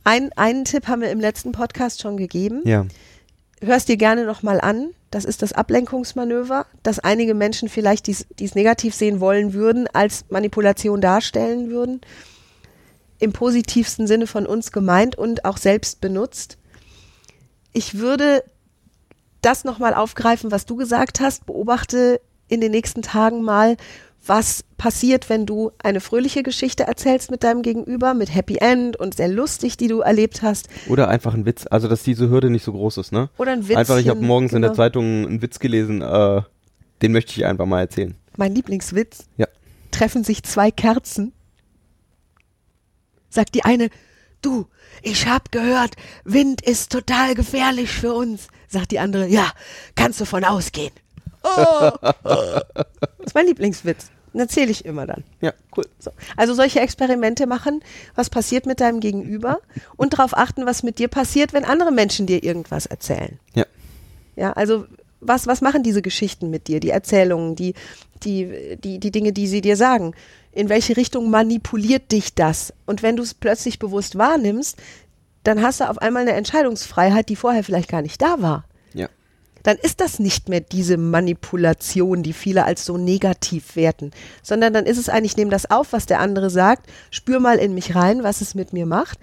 Ein, 0.05 0.31
einen 0.37 0.65
Tipp 0.65 0.89
haben 0.89 1.01
wir 1.01 1.11
im 1.11 1.21
letzten 1.21 1.53
Podcast 1.53 2.03
schon 2.03 2.17
gegeben. 2.17 2.63
ja. 2.65 2.87
Hörst 3.63 3.89
dir 3.89 3.97
gerne 3.97 4.27
nochmal 4.27 4.61
an. 4.61 4.91
Das 5.11 5.25
ist 5.25 5.41
das 5.41 5.55
Ablenkungsmanöver, 5.55 6.67
das 6.83 6.99
einige 6.99 7.33
Menschen 7.33 7.71
vielleicht, 7.71 8.07
die 8.07 8.45
es 8.45 8.55
negativ 8.55 8.95
sehen 8.95 9.19
wollen 9.19 9.55
würden, 9.55 9.89
als 9.95 10.27
Manipulation 10.29 11.01
darstellen 11.01 11.71
würden. 11.71 12.03
Im 13.19 13.33
positivsten 13.33 14.07
Sinne 14.07 14.27
von 14.27 14.45
uns 14.45 14.73
gemeint 14.73 15.17
und 15.17 15.47
auch 15.47 15.57
selbst 15.57 16.03
benutzt. 16.03 16.59
Ich 17.73 17.95
würde 17.99 18.45
das 19.43 19.65
nochmal 19.65 19.95
aufgreifen, 19.95 20.51
was 20.51 20.67
du 20.67 20.77
gesagt 20.77 21.21
hast. 21.21 21.47
Beobachte 21.47 22.21
in 22.49 22.61
den 22.61 22.71
nächsten 22.71 23.03
Tagen 23.03 23.43
mal, 23.43 23.77
was 24.27 24.65
passiert, 24.77 25.29
wenn 25.29 25.47
du 25.47 25.71
eine 25.83 26.01
fröhliche 26.01 26.43
Geschichte 26.43 26.85
erzählst 26.85 27.31
mit 27.31 27.45
deinem 27.45 27.63
Gegenüber, 27.63 28.15
mit 28.15 28.35
Happy 28.35 28.57
End 28.57 28.97
und 28.97 29.15
sehr 29.15 29.29
lustig, 29.29 29.77
die 29.77 29.89
du 29.89 30.01
erlebt 30.01 30.43
hast. 30.43 30.69
Oder 30.89 31.09
einfach 31.09 31.35
ein 31.35 31.47
Witz. 31.47 31.67
Also, 31.71 31.89
dass 31.89 32.03
diese 32.03 32.29
Hürde 32.29 32.51
nicht 32.51 32.65
so 32.65 32.73
groß 32.73 32.99
ist, 32.99 33.13
ne? 33.13 33.31
Oder 33.39 33.53
ein 33.53 33.63
Witzchen. 33.63 33.77
Einfach, 33.77 33.99
ich 33.99 34.09
habe 34.09 34.21
morgens 34.21 34.53
in 34.53 34.63
der 34.63 34.71
genau. 34.71 34.83
Zeitung 34.83 35.27
einen 35.27 35.43
Witz 35.43 35.59
gelesen, 35.59 36.03
äh, 36.03 36.43
den 37.03 37.13
möchte 37.13 37.33
ich 37.33 37.47
einfach 37.47 37.67
mal 37.67 37.81
erzählen. 37.81 38.15
Mein 38.37 38.55
Lieblingswitz. 38.55 39.27
Ja. 39.37 39.47
Treffen 39.91 40.25
sich 40.25 40.43
zwei 40.43 40.71
Kerzen. 40.71 41.33
Sagt 43.29 43.55
die 43.55 43.65
eine, 43.65 43.91
du, 44.47 44.67
ich 45.03 45.27
hab 45.27 45.53
gehört, 45.53 45.97
Wind 46.25 46.63
ist 46.63 46.93
total 46.93 47.35
gefährlich 47.35 47.91
für 47.91 48.15
uns. 48.15 48.49
Sagt 48.69 48.93
die 48.93 48.99
andere, 48.99 49.27
ja, 49.27 49.51
kannst 49.95 50.21
du 50.21 50.25
von 50.25 50.45
ausgehen. 50.45 50.93
Oh. 51.43 51.91
das 52.23 53.27
ist 53.27 53.35
mein 53.35 53.47
Lieblingswitz. 53.47 54.11
Den 54.33 54.41
erzähle 54.41 54.71
ich 54.71 54.85
immer 54.85 55.07
dann. 55.07 55.25
Ja, 55.41 55.53
cool. 55.77 55.85
So. 55.99 56.11
Also 56.37 56.55
solche 56.55 56.81
Experimente 56.81 57.47
machen, 57.47 57.83
was 58.15 58.31
passiert 58.31 58.67
mit 58.67 58.81
deinem 58.81 59.01
Gegenüber 59.01 59.61
und 59.97 60.13
darauf 60.13 60.37
achten, 60.37 60.67
was 60.67 60.83
mit 60.83 60.99
dir 60.99 61.09
passiert, 61.09 61.53
wenn 61.53 61.65
andere 61.65 61.91
Menschen 61.91 62.27
dir 62.27 62.43
irgendwas 62.45 62.87
erzählen. 62.87 63.39
Ja. 63.55 63.65
Ja, 64.37 64.53
also 64.53 64.85
was, 65.21 65.47
was 65.47 65.63
machen 65.63 65.83
diese 65.83 66.03
Geschichten 66.03 66.51
mit 66.51 66.69
dir, 66.69 66.81
die 66.81 66.91
Erzählungen, 66.91 67.57
die, 67.57 67.75
die, 68.23 68.77
die, 68.83 68.99
die 68.99 69.11
Dinge, 69.11 69.33
die 69.33 69.47
sie 69.47 69.63
dir 69.63 69.77
sagen? 69.77 70.15
In 70.57 70.71
welche 70.71 70.97
Richtung 70.97 71.29
manipuliert 71.29 72.13
dich 72.13 72.35
das? 72.35 72.73
Und 72.87 73.03
wenn 73.03 73.17
du 73.17 73.23
es 73.23 73.35
plötzlich 73.35 73.79
bewusst 73.79 74.17
wahrnimmst, 74.17 74.79
dann 75.43 75.61
hast 75.61 75.81
du 75.81 75.91
auf 75.91 75.99
einmal 75.99 76.23
eine 76.23 76.33
Entscheidungsfreiheit, 76.33 77.29
die 77.29 77.37
vorher 77.37 77.63
vielleicht 77.63 77.91
gar 77.91 78.01
nicht 78.01 78.23
da 78.23 78.41
war. 78.41 78.65
Ja. 78.95 79.11
Dann 79.65 79.77
ist 79.77 80.01
das 80.01 80.19
nicht 80.19 80.49
mehr 80.49 80.61
diese 80.61 80.97
Manipulation, 80.97 82.23
die 82.23 82.33
viele 82.33 82.65
als 82.65 82.87
so 82.87 82.97
negativ 82.97 83.77
werten, 83.77 84.13
sondern 84.43 84.73
dann 84.73 84.87
ist 84.87 84.97
es 84.97 85.11
eigentlich, 85.11 85.33
ich 85.33 85.37
nehme 85.37 85.51
das 85.51 85.71
auf, 85.71 85.93
was 85.93 86.07
der 86.07 86.21
andere 86.21 86.49
sagt, 86.49 86.91
spür 87.11 87.39
mal 87.39 87.59
in 87.59 87.75
mich 87.75 87.95
rein, 87.95 88.23
was 88.23 88.41
es 88.41 88.55
mit 88.55 88.73
mir 88.73 88.87
macht 88.87 89.19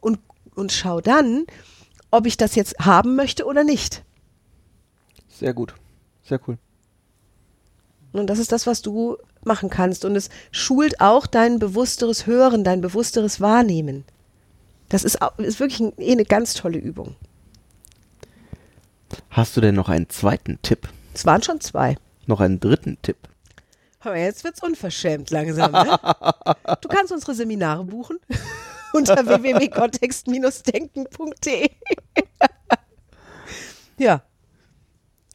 und, 0.00 0.20
und 0.54 0.70
schau 0.70 1.00
dann, 1.00 1.46
ob 2.12 2.26
ich 2.26 2.36
das 2.36 2.54
jetzt 2.54 2.78
haben 2.78 3.16
möchte 3.16 3.44
oder 3.44 3.64
nicht. 3.64 4.04
Sehr 5.28 5.52
gut. 5.52 5.74
Sehr 6.22 6.38
cool. 6.46 6.58
Und 8.12 8.28
das 8.28 8.38
ist 8.38 8.52
das, 8.52 8.68
was 8.68 8.82
du 8.82 9.16
machen 9.46 9.70
kannst. 9.70 10.04
Und 10.04 10.16
es 10.16 10.28
schult 10.50 11.00
auch 11.00 11.26
dein 11.26 11.58
bewussteres 11.58 12.26
Hören, 12.26 12.64
dein 12.64 12.80
bewussteres 12.80 13.40
Wahrnehmen. 13.40 14.04
Das 14.88 15.04
ist, 15.04 15.18
ist 15.38 15.60
wirklich 15.60 15.80
ein, 15.80 15.92
eh 15.98 16.12
eine 16.12 16.24
ganz 16.24 16.54
tolle 16.54 16.78
Übung. 16.78 17.16
Hast 19.30 19.56
du 19.56 19.60
denn 19.60 19.74
noch 19.74 19.88
einen 19.88 20.08
zweiten 20.08 20.60
Tipp? 20.62 20.88
Es 21.14 21.26
waren 21.26 21.42
schon 21.42 21.60
zwei. 21.60 21.96
Noch 22.26 22.40
einen 22.40 22.60
dritten 22.60 22.98
Tipp? 23.02 23.16
Aber 24.00 24.16
jetzt 24.16 24.44
wird's 24.44 24.62
unverschämt 24.62 25.30
langsam. 25.30 25.72
Ne? 25.72 25.98
Du 26.80 26.88
kannst 26.88 27.12
unsere 27.12 27.34
Seminare 27.34 27.84
buchen 27.84 28.18
unter 28.92 29.16
www.kontext-denken.de. 29.26 31.70
ja. 33.98 34.22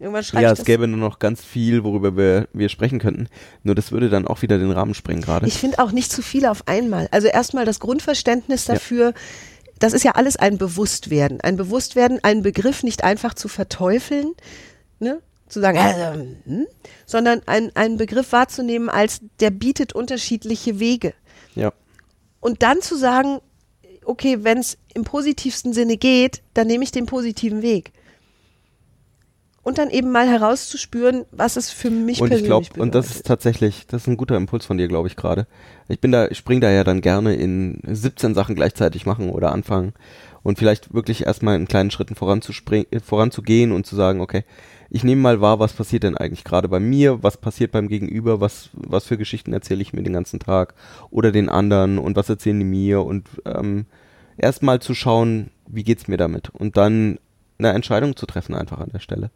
Irgendwann 0.01 0.23
schreibe 0.23 0.43
Ja, 0.43 0.51
es 0.51 0.65
gäbe 0.65 0.87
nur 0.87 0.97
noch 0.97 1.19
ganz 1.19 1.43
viel, 1.43 1.83
worüber 1.83 2.17
wir, 2.17 2.47
wir 2.53 2.69
sprechen 2.69 2.97
könnten. 2.97 3.27
Nur 3.61 3.75
das 3.75 3.91
würde 3.91 4.09
dann 4.09 4.27
auch 4.27 4.41
wieder 4.41 4.57
den 4.57 4.71
Rahmen 4.71 4.95
sprengen 4.95 5.21
gerade. 5.21 5.45
Ich 5.45 5.53
finde 5.53 5.77
auch 5.77 5.91
nicht 5.91 6.11
zu 6.11 6.23
viel 6.23 6.47
auf 6.47 6.67
einmal. 6.67 7.07
Also 7.11 7.27
erstmal 7.27 7.65
das 7.65 7.79
Grundverständnis 7.79 8.65
dafür, 8.65 9.13
das 9.77 9.93
ist 9.93 10.03
ja 10.03 10.13
alles 10.13 10.37
ein 10.37 10.57
Bewusstwerden. 10.57 11.39
Ein 11.41 11.55
Bewusstwerden, 11.55 12.19
einen 12.23 12.41
Begriff 12.41 12.81
nicht 12.81 13.03
einfach 13.03 13.35
zu 13.35 13.47
verteufeln, 13.47 14.33
ne? 14.99 15.19
zu 15.47 15.59
sagen, 15.59 15.77
äh, 15.77 16.49
hm, 16.49 16.67
sondern 17.05 17.41
ein, 17.45 17.75
einen 17.75 17.97
Begriff 17.97 18.31
wahrzunehmen 18.31 18.89
als, 18.89 19.21
der 19.39 19.51
bietet 19.51 19.93
unterschiedliche 19.93 20.79
Wege. 20.79 21.13
Ja. 21.53 21.73
Und 22.39 22.63
dann 22.63 22.81
zu 22.81 22.95
sagen, 22.97 23.39
okay, 24.03 24.39
wenn 24.41 24.57
es 24.57 24.79
im 24.95 25.03
positivsten 25.03 25.73
Sinne 25.73 25.97
geht, 25.97 26.41
dann 26.55 26.65
nehme 26.65 26.83
ich 26.83 26.91
den 26.91 27.05
positiven 27.05 27.61
Weg. 27.61 27.91
Und 29.63 29.77
dann 29.77 29.91
eben 29.91 30.11
mal 30.11 30.27
herauszuspüren, 30.27 31.25
was 31.31 31.55
es 31.55 31.69
für 31.69 31.91
mich 31.91 32.19
und 32.19 32.27
ich 32.27 32.29
persönlich 32.31 32.47
glaube, 32.47 32.65
bedeutet. 32.65 32.81
und 32.81 32.95
das 32.95 33.11
ist 33.11 33.25
tatsächlich, 33.27 33.85
das 33.85 34.03
ist 34.03 34.07
ein 34.07 34.17
guter 34.17 34.35
Impuls 34.35 34.65
von 34.65 34.77
dir, 34.77 34.87
glaube 34.87 35.07
ich 35.07 35.15
gerade. 35.15 35.45
Ich 35.87 35.99
bin 35.99 36.11
da, 36.11 36.27
ich 36.27 36.39
spring 36.39 36.61
da 36.61 36.71
ja 36.71 36.83
dann 36.83 37.01
gerne 37.01 37.35
in 37.35 37.79
17 37.85 38.33
Sachen 38.33 38.55
gleichzeitig 38.55 39.05
machen 39.05 39.29
oder 39.29 39.51
anfangen. 39.51 39.93
Und 40.43 40.57
vielleicht 40.57 40.95
wirklich 40.95 41.27
erstmal 41.27 41.55
in 41.55 41.67
kleinen 41.67 41.91
Schritten 41.91 42.15
voranzuspringen, 42.15 42.87
äh, 42.89 42.99
voranzugehen 42.99 43.71
und 43.71 43.85
zu 43.85 43.95
sagen, 43.95 44.21
okay, 44.21 44.43
ich 44.89 45.03
nehme 45.03 45.21
mal 45.21 45.39
wahr, 45.39 45.59
was 45.59 45.73
passiert 45.73 46.03
denn 46.03 46.17
eigentlich 46.17 46.43
gerade 46.43 46.67
bei 46.67 46.79
mir, 46.79 47.21
was 47.21 47.37
passiert 47.37 47.71
beim 47.71 47.87
Gegenüber, 47.87 48.41
was, 48.41 48.69
was 48.73 49.05
für 49.05 49.17
Geschichten 49.17 49.53
erzähle 49.53 49.83
ich 49.83 49.93
mir 49.93 50.01
den 50.01 50.13
ganzen 50.13 50.39
Tag 50.39 50.73
oder 51.11 51.31
den 51.31 51.47
anderen? 51.47 51.99
Und 51.99 52.15
was 52.15 52.27
erzählen 52.27 52.59
die 52.59 52.65
mir? 52.65 53.03
Und 53.03 53.29
ähm, 53.45 53.85
erstmal 54.37 54.81
zu 54.81 54.95
schauen, 54.95 55.51
wie 55.67 55.83
geht's 55.83 56.07
mir 56.07 56.17
damit? 56.17 56.49
Und 56.49 56.75
dann 56.75 57.19
eine 57.63 57.73
Entscheidung 57.75 58.15
zu 58.15 58.25
treffen 58.25 58.55
einfach 58.55 58.79
an 58.79 58.89
der 58.91 58.99
Stelle. 58.99 59.31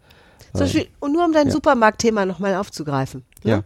Zum 0.51 0.61
Beispiel, 0.61 0.88
und 0.99 1.13
nur 1.13 1.25
um 1.25 1.33
dein 1.33 1.47
Ja. 1.47 1.53
Supermarktthema 1.53 2.25
nochmal 2.25 2.55
aufzugreifen. 2.55 3.25
Ne? 3.43 3.51
Ja. 3.51 3.63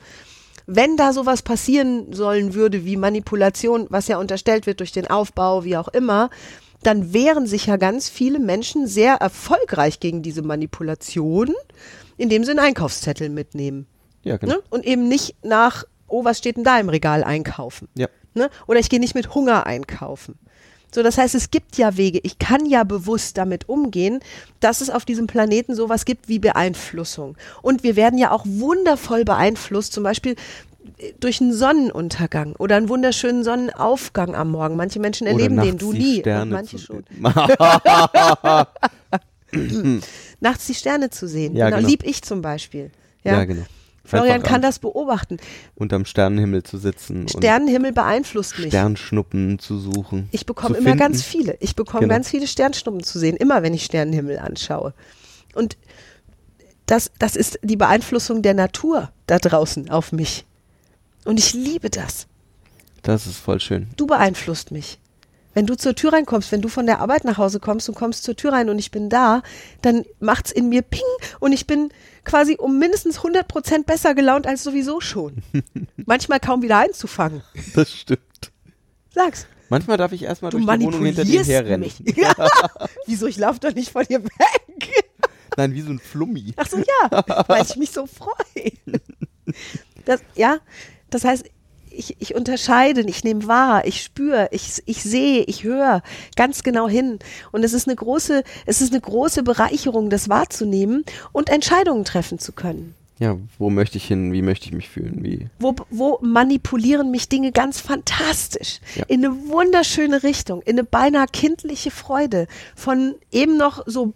Wenn 0.65 0.97
da 0.97 1.13
sowas 1.13 1.41
passieren 1.41 2.13
sollen 2.13 2.53
würde 2.53 2.85
wie 2.85 2.95
Manipulation, 2.95 3.87
was 3.89 4.07
ja 4.07 4.17
unterstellt 4.17 4.65
wird 4.65 4.79
durch 4.79 4.91
den 4.91 5.07
Aufbau, 5.07 5.63
wie 5.63 5.77
auch 5.77 5.87
immer, 5.87 6.29
dann 6.83 7.13
wehren 7.13 7.45
sich 7.47 7.65
ja 7.65 7.77
ganz 7.77 8.07
viele 8.09 8.39
Menschen 8.39 8.87
sehr 8.87 9.15
erfolgreich 9.15 9.99
gegen 9.99 10.21
diese 10.21 10.41
Manipulation, 10.41 11.53
indem 12.17 12.43
sie 12.43 12.51
einen 12.51 12.59
Einkaufszettel 12.59 13.29
mitnehmen. 13.29 13.87
Ja, 14.23 14.37
genau. 14.37 14.55
Ne? 14.55 14.63
Und 14.69 14.85
eben 14.85 15.07
nicht 15.07 15.35
nach, 15.43 15.85
oh, 16.07 16.23
was 16.23 16.37
steht 16.37 16.57
denn 16.57 16.63
da 16.63 16.79
im 16.79 16.89
Regal 16.89 17.23
einkaufen. 17.23 17.87
Ja. 17.95 18.07
Ne? 18.33 18.49
Oder 18.67 18.79
ich 18.79 18.89
gehe 18.89 18.99
nicht 18.99 19.15
mit 19.15 19.33
Hunger 19.33 19.65
einkaufen. 19.65 20.37
So, 20.91 21.03
das 21.03 21.17
heißt, 21.17 21.35
es 21.35 21.51
gibt 21.51 21.77
ja 21.77 21.97
Wege. 21.97 22.19
Ich 22.23 22.39
kann 22.39 22.65
ja 22.65 22.83
bewusst 22.83 23.37
damit 23.37 23.69
umgehen, 23.69 24.19
dass 24.59 24.81
es 24.81 24.89
auf 24.89 25.05
diesem 25.05 25.27
Planeten 25.27 25.75
sowas 25.75 26.05
gibt 26.05 26.27
wie 26.27 26.39
Beeinflussung. 26.39 27.37
Und 27.61 27.83
wir 27.83 27.95
werden 27.95 28.17
ja 28.17 28.31
auch 28.31 28.43
wundervoll 28.45 29.23
beeinflusst, 29.23 29.93
zum 29.93 30.03
Beispiel 30.03 30.35
äh, 30.97 31.13
durch 31.19 31.41
einen 31.41 31.53
Sonnenuntergang 31.53 32.55
oder 32.57 32.75
einen 32.75 32.89
wunderschönen 32.89 33.43
Sonnenaufgang 33.43 34.35
am 34.35 34.51
Morgen. 34.51 34.75
Manche 34.75 34.99
Menschen 34.99 35.27
erleben 35.27 35.61
den, 35.61 35.77
du 35.77 35.93
nie. 35.93 36.21
Sterne 36.21 36.51
manche 36.51 36.79
schon. 36.79 37.03
Nachts 40.39 40.67
die 40.67 40.75
Sterne 40.75 41.09
zu 41.09 41.27
sehen. 41.27 41.55
Ja, 41.55 41.65
genau. 41.65 41.77
genau. 41.77 41.89
Lieb 41.89 42.03
ich 42.03 42.21
zum 42.21 42.41
Beispiel. 42.41 42.91
Ja. 43.23 43.33
ja, 43.33 43.45
genau. 43.45 43.65
Florian 44.09 44.43
kann 44.43 44.61
das 44.61 44.79
beobachten. 44.79 45.37
unterm 45.75 46.05
Sternenhimmel 46.05 46.63
zu 46.63 46.77
sitzen 46.77 47.27
Sternenhimmel 47.27 47.91
beeinflusst 47.93 48.57
mich. 48.59 48.67
Sternschnuppen 48.69 49.59
zu 49.59 49.77
suchen. 49.79 50.27
Ich 50.31 50.45
bekomme 50.45 50.77
immer 50.77 50.89
finden. 50.89 50.99
ganz 50.99 51.23
viele. 51.23 51.57
Ich 51.59 51.75
bekomme 51.75 52.01
Genau. 52.01 52.13
ganz 52.15 52.29
viele 52.29 52.47
Sternschnuppen 52.47 53.03
zu 53.03 53.19
sehen, 53.19 53.35
immer 53.37 53.63
wenn 53.63 53.73
ich 53.73 53.85
Sternenhimmel 53.85 54.39
anschaue. 54.39 54.93
Und 55.55 55.77
das, 56.85 57.11
das 57.19 57.35
ist 57.35 57.59
die 57.61 57.75
Beeinflussung 57.77 58.41
der 58.41 58.53
Natur 58.55 59.11
da 59.27 59.37
draußen 59.37 59.89
auf 59.89 60.11
mich. 60.11 60.45
Und 61.25 61.37
ich 61.39 61.53
liebe 61.53 61.89
das. 61.89 62.27
Das 63.03 63.27
ist 63.27 63.37
voll 63.37 63.59
schön. 63.59 63.87
Du 63.95 64.07
beeinflusst 64.07 64.71
mich. 64.71 64.99
Wenn 65.53 65.65
du 65.65 65.75
zur 65.75 65.95
Tür 65.95 66.13
reinkommst, 66.13 66.51
wenn 66.51 66.61
du 66.61 66.69
von 66.69 66.85
der 66.85 66.99
Arbeit 66.99 67.25
nach 67.25 67.37
Hause 67.37 67.59
kommst 67.59 67.89
und 67.89 67.95
kommst 67.95 68.23
zur 68.23 68.35
Tür 68.35 68.53
rein 68.53 68.69
und 68.69 68.77
ich 68.79 68.91
bin 68.91 69.09
da, 69.09 69.41
dann 69.81 70.05
macht's 70.19 70.51
in 70.51 70.69
mir 70.69 70.81
Ping 70.83 71.01
und 71.39 71.51
ich 71.53 71.65
bin 71.65 71.89
quasi 72.23 72.55
um 72.57 72.77
mindestens 72.77 73.17
100 73.17 73.47
Prozent 73.47 73.85
besser 73.87 74.13
gelaunt 74.13 74.45
als 74.45 74.63
sowieso 74.63 75.01
schon. 75.01 75.37
Manchmal 76.05 76.39
kaum 76.39 76.61
wieder 76.61 76.77
einzufangen. 76.77 77.41
Das 77.73 77.91
stimmt. 77.93 78.19
Sag's. 79.13 79.47
Manchmal 79.69 79.97
darf 79.97 80.11
ich 80.11 80.23
erstmal 80.23 80.51
Du 80.51 80.57
durch 80.59 80.77
die 80.79 80.85
Wohnung 80.85 81.05
hinter 81.05 81.23
dir 81.23 81.39
manipulierst 81.43 81.49
herrennen. 81.49 81.81
mich. 81.81 81.99
Ja. 82.17 82.33
Wieso? 83.05 83.27
Ich 83.27 83.37
laufe 83.37 83.59
doch 83.59 83.73
nicht 83.73 83.91
vor 83.91 84.03
dir 84.03 84.23
weg. 84.23 84.89
Nein, 85.57 85.73
wie 85.73 85.81
so 85.81 85.89
ein 85.91 85.99
Flummi. 85.99 86.53
Ach 86.55 86.67
so, 86.67 86.77
ja, 86.77 87.23
weil 87.47 87.63
ich 87.63 87.75
mich 87.75 87.91
so 87.91 88.05
freue. 88.07 88.71
Das, 90.05 90.21
ja, 90.35 90.59
das 91.09 91.23
heißt, 91.23 91.45
ich, 91.99 92.15
ich 92.19 92.33
unterscheide, 92.35 93.01
ich 93.01 93.23
nehme 93.23 93.45
wahr, 93.47 93.85
ich 93.85 94.01
spüre, 94.01 94.47
ich, 94.51 94.81
ich 94.85 95.03
sehe, 95.03 95.43
ich 95.43 95.63
höre 95.63 96.01
ganz 96.35 96.63
genau 96.63 96.87
hin. 96.89 97.19
Und 97.51 97.63
es 97.63 97.73
ist 97.73 97.87
eine 97.87 97.95
große, 97.95 98.43
es 98.65 98.81
ist 98.81 98.91
eine 98.93 99.01
große 99.01 99.43
Bereicherung, 99.43 100.09
das 100.09 100.29
wahrzunehmen 100.29 101.03
und 101.33 101.49
Entscheidungen 101.49 102.05
treffen 102.05 102.39
zu 102.39 102.53
können. 102.53 102.95
Ja, 103.19 103.35
wo 103.57 103.69
möchte 103.69 103.97
ich 103.97 104.05
hin? 104.05 104.31
Wie 104.31 104.41
möchte 104.41 104.67
ich 104.67 104.71
mich 104.71 104.87
fühlen? 104.87 105.21
Wie? 105.21 105.49
Wo, 105.59 105.75
wo 105.89 106.19
manipulieren 106.21 107.11
mich 107.11 107.27
Dinge 107.27 107.51
ganz 107.51 107.81
fantastisch, 107.81 108.79
Ja. 108.95 109.03
in 109.09 109.25
eine 109.25 109.35
wunderschöne 109.49 110.23
Richtung, 110.23 110.61
in 110.61 110.79
eine 110.79 110.85
beinahe 110.85 111.25
kindliche 111.27 111.91
Freude, 111.91 112.47
von 112.77 113.15
eben 113.29 113.57
noch 113.57 113.83
so 113.85 114.13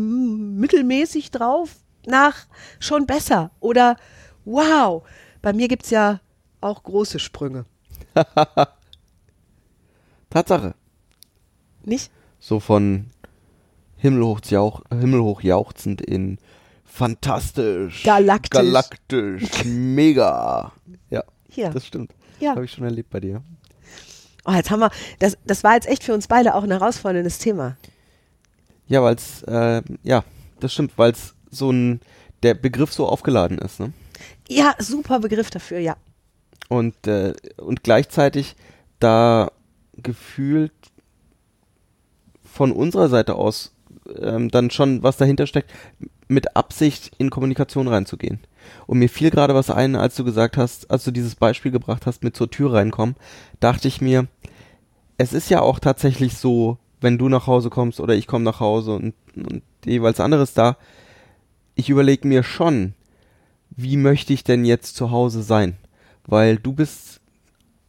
mittelmäßig 0.00 1.30
drauf 1.32 1.68
nach 2.06 2.46
schon 2.80 3.04
besser 3.06 3.50
oder 3.60 3.96
wow. 4.46 5.02
Bei 5.42 5.52
mir 5.52 5.68
gibt's 5.68 5.90
ja 5.90 6.20
auch 6.62 6.82
große 6.82 7.18
Sprünge, 7.18 7.64
Tatsache. 10.30 10.74
nicht? 11.84 12.10
So 12.40 12.58
von 12.60 13.06
himmelhoch, 13.96 14.40
jauch, 14.46 14.82
himmelhoch 14.90 15.42
jauchzend 15.42 16.00
in 16.00 16.38
fantastisch. 16.84 18.02
Galaktisch. 18.02 18.50
Galaktisch. 18.50 19.64
Mega. 19.64 20.72
Ja, 21.10 21.22
Ja. 21.54 21.70
das 21.70 21.86
stimmt. 21.86 22.12
Ja. 22.40 22.50
Habe 22.52 22.64
ich 22.64 22.72
schon 22.72 22.84
erlebt 22.84 23.10
bei 23.10 23.20
dir. 23.20 23.42
Oh, 24.44 24.50
jetzt 24.52 24.70
haben 24.70 24.80
wir, 24.80 24.90
das, 25.20 25.38
das 25.46 25.62
war 25.62 25.74
jetzt 25.74 25.86
echt 25.86 26.02
für 26.02 26.14
uns 26.14 26.26
beide 26.26 26.54
auch 26.56 26.64
ein 26.64 26.70
herausforderndes 26.72 27.38
Thema. 27.38 27.76
Ja, 28.88 29.02
weil 29.04 29.14
es, 29.14 29.44
äh, 29.44 29.82
ja, 30.02 30.24
das 30.58 30.72
stimmt, 30.72 30.98
weil 30.98 31.12
es 31.12 31.34
so 31.50 31.70
ein, 31.70 32.00
der 32.42 32.54
Begriff 32.54 32.92
so 32.92 33.06
aufgeladen 33.06 33.58
ist, 33.58 33.78
ne? 33.78 33.92
Ja, 34.48 34.74
super 34.80 35.20
Begriff 35.20 35.50
dafür, 35.50 35.78
ja. 35.78 35.96
Und, 36.68 37.06
äh, 37.06 37.34
und 37.56 37.82
gleichzeitig 37.82 38.56
da 38.98 39.50
gefühlt 39.96 40.72
von 42.44 42.72
unserer 42.72 43.08
Seite 43.08 43.34
aus 43.34 43.72
ähm, 44.20 44.50
dann 44.50 44.70
schon 44.70 45.02
was 45.02 45.16
dahinter 45.16 45.46
steckt, 45.46 45.70
mit 46.28 46.56
Absicht 46.56 47.12
in 47.18 47.30
Kommunikation 47.30 47.88
reinzugehen. 47.88 48.40
Und 48.86 48.98
mir 48.98 49.08
fiel 49.08 49.30
gerade 49.30 49.54
was 49.54 49.70
ein, 49.70 49.96
als 49.96 50.14
du 50.16 50.24
gesagt 50.24 50.56
hast, 50.56 50.90
als 50.90 51.04
du 51.04 51.10
dieses 51.10 51.34
Beispiel 51.34 51.72
gebracht 51.72 52.06
hast 52.06 52.22
mit 52.22 52.36
zur 52.36 52.50
Tür 52.50 52.74
reinkommen, 52.74 53.16
dachte 53.60 53.88
ich 53.88 54.00
mir, 54.00 54.26
es 55.18 55.32
ist 55.32 55.50
ja 55.50 55.60
auch 55.60 55.78
tatsächlich 55.78 56.36
so, 56.36 56.78
wenn 57.00 57.18
du 57.18 57.28
nach 57.28 57.46
Hause 57.46 57.70
kommst 57.70 58.00
oder 58.00 58.14
ich 58.14 58.26
komme 58.26 58.44
nach 58.44 58.60
Hause 58.60 58.92
und, 58.94 59.14
und 59.36 59.62
jeweils 59.84 60.20
anderes 60.20 60.54
da, 60.54 60.76
ich 61.74 61.90
überlege 61.90 62.26
mir 62.26 62.42
schon, 62.42 62.94
wie 63.70 63.96
möchte 63.96 64.32
ich 64.32 64.44
denn 64.44 64.64
jetzt 64.64 64.96
zu 64.96 65.10
Hause 65.10 65.42
sein? 65.42 65.76
Weil 66.26 66.56
du 66.56 66.72
bist 66.72 67.20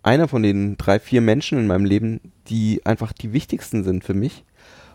einer 0.02 0.28
von 0.28 0.44
den 0.44 0.78
drei, 0.78 1.00
vier 1.00 1.22
Menschen 1.22 1.58
in 1.58 1.68
meinem 1.68 1.86
Leben, 1.86 2.20
die 2.48 2.86
einfach 2.86 3.14
die 3.14 3.34
wichtigsten 3.34 3.84
sind 3.84 4.04
für 4.04 4.14
mich. 4.14 4.44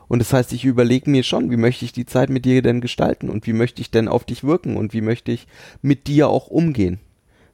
Und 0.06 0.20
das 0.20 0.32
heißt, 0.32 0.52
ich 0.52 0.64
überlege 0.64 1.10
mir 1.10 1.22
schon, 1.22 1.50
wie 1.50 1.56
möchte 1.56 1.84
ich 1.84 1.92
die 1.92 2.06
Zeit 2.06 2.30
mit 2.30 2.44
dir 2.44 2.62
denn 2.62 2.80
gestalten 2.80 3.28
und 3.28 3.46
wie 3.46 3.52
möchte 3.52 3.82
ich 3.82 3.90
denn 3.90 4.08
auf 4.08 4.24
dich 4.24 4.42
wirken 4.42 4.76
und 4.76 4.94
wie 4.94 5.02
möchte 5.02 5.32
ich 5.32 5.46
mit 5.82 6.06
dir 6.06 6.28
auch 6.28 6.46
umgehen? 6.46 6.98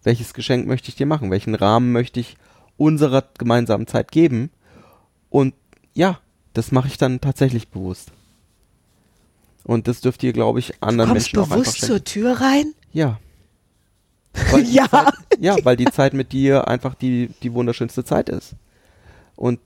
Welches 0.04 0.34
Geschenk 0.34 0.66
möchte 0.66 0.88
ich 0.88 0.94
dir 0.94 1.06
machen? 1.06 1.30
Welchen 1.30 1.54
Rahmen 1.54 1.90
möchte 1.92 2.20
ich 2.20 2.36
unserer 2.76 3.24
gemeinsamen 3.38 3.86
Zeit 3.86 4.12
geben? 4.12 4.50
Und 5.30 5.54
ja, 5.94 6.20
das 6.52 6.70
mache 6.70 6.88
ich 6.88 6.96
dann 6.96 7.20
tatsächlich 7.20 7.68
bewusst. 7.68 8.12
Und 9.64 9.88
das 9.88 10.00
dürft 10.00 10.22
ihr, 10.22 10.32
glaube 10.32 10.58
ich, 10.58 10.82
anderen 10.82 11.10
Kommst 11.10 11.32
Menschen 11.32 11.38
auch 11.38 11.42
einfach 11.44 11.56
bewusst 11.56 11.78
schenken. 11.78 11.92
zur 11.92 12.04
Tür 12.04 12.40
rein? 12.40 12.74
Ja. 12.92 13.18
Weil 14.50 14.64
Ja. 14.68 14.88
Zeit, 14.88 15.14
ja, 15.38 15.56
weil 15.64 15.76
die 15.76 15.86
Zeit 15.86 16.14
mit 16.14 16.32
dir 16.32 16.68
einfach 16.68 16.94
die, 16.94 17.30
die 17.42 17.52
wunderschönste 17.52 18.04
Zeit 18.04 18.28
ist. 18.28 18.54
Und 19.36 19.60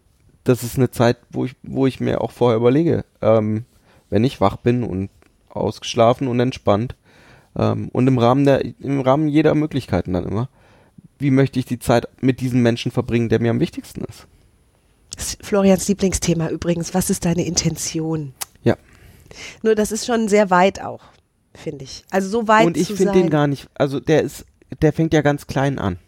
das 0.44 0.62
ist 0.62 0.76
eine 0.76 0.90
Zeit, 0.90 1.18
wo 1.30 1.44
ich, 1.44 1.56
wo 1.62 1.86
ich 1.86 2.00
mir 2.00 2.20
auch 2.20 2.30
vorher 2.30 2.56
überlege, 2.56 3.04
ähm, 3.20 3.64
wenn 4.10 4.24
ich 4.24 4.40
wach 4.40 4.56
bin 4.56 4.82
und 4.82 5.10
ausgeschlafen 5.50 6.28
und 6.28 6.40
entspannt 6.40 6.94
ähm, 7.56 7.88
und 7.92 8.06
im 8.06 8.18
Rahmen 8.18 8.44
der, 8.44 8.64
im 8.64 9.00
Rahmen 9.00 9.28
jeder 9.28 9.54
Möglichkeiten 9.54 10.14
dann 10.14 10.24
immer, 10.24 10.48
wie 11.18 11.30
möchte 11.30 11.58
ich 11.58 11.66
die 11.66 11.78
Zeit 11.78 12.08
mit 12.20 12.40
diesem 12.40 12.62
Menschen 12.62 12.92
verbringen, 12.92 13.28
der 13.28 13.40
mir 13.40 13.50
am 13.50 13.60
wichtigsten 13.60 14.04
ist. 14.04 14.26
Ist 15.16 15.44
Florians 15.44 15.88
Lieblingsthema 15.88 16.48
übrigens. 16.48 16.94
Was 16.94 17.10
ist 17.10 17.24
deine 17.24 17.44
Intention? 17.44 18.34
Ja. 18.62 18.76
Nur 19.62 19.74
das 19.74 19.90
ist 19.92 20.06
schon 20.06 20.28
sehr 20.28 20.50
weit 20.50 20.80
auch, 20.80 21.02
finde 21.54 21.84
ich. 21.84 22.04
Also 22.10 22.28
so 22.28 22.48
weit 22.48 22.66
und 22.66 22.76
ich 22.76 22.88
finde 22.88 23.12
den 23.12 23.30
gar 23.30 23.46
nicht, 23.46 23.68
also 23.74 24.00
der 24.00 24.22
ist, 24.22 24.46
der 24.82 24.92
fängt 24.92 25.12
ja 25.14 25.22
ganz 25.22 25.46
klein 25.46 25.78
an. 25.78 25.98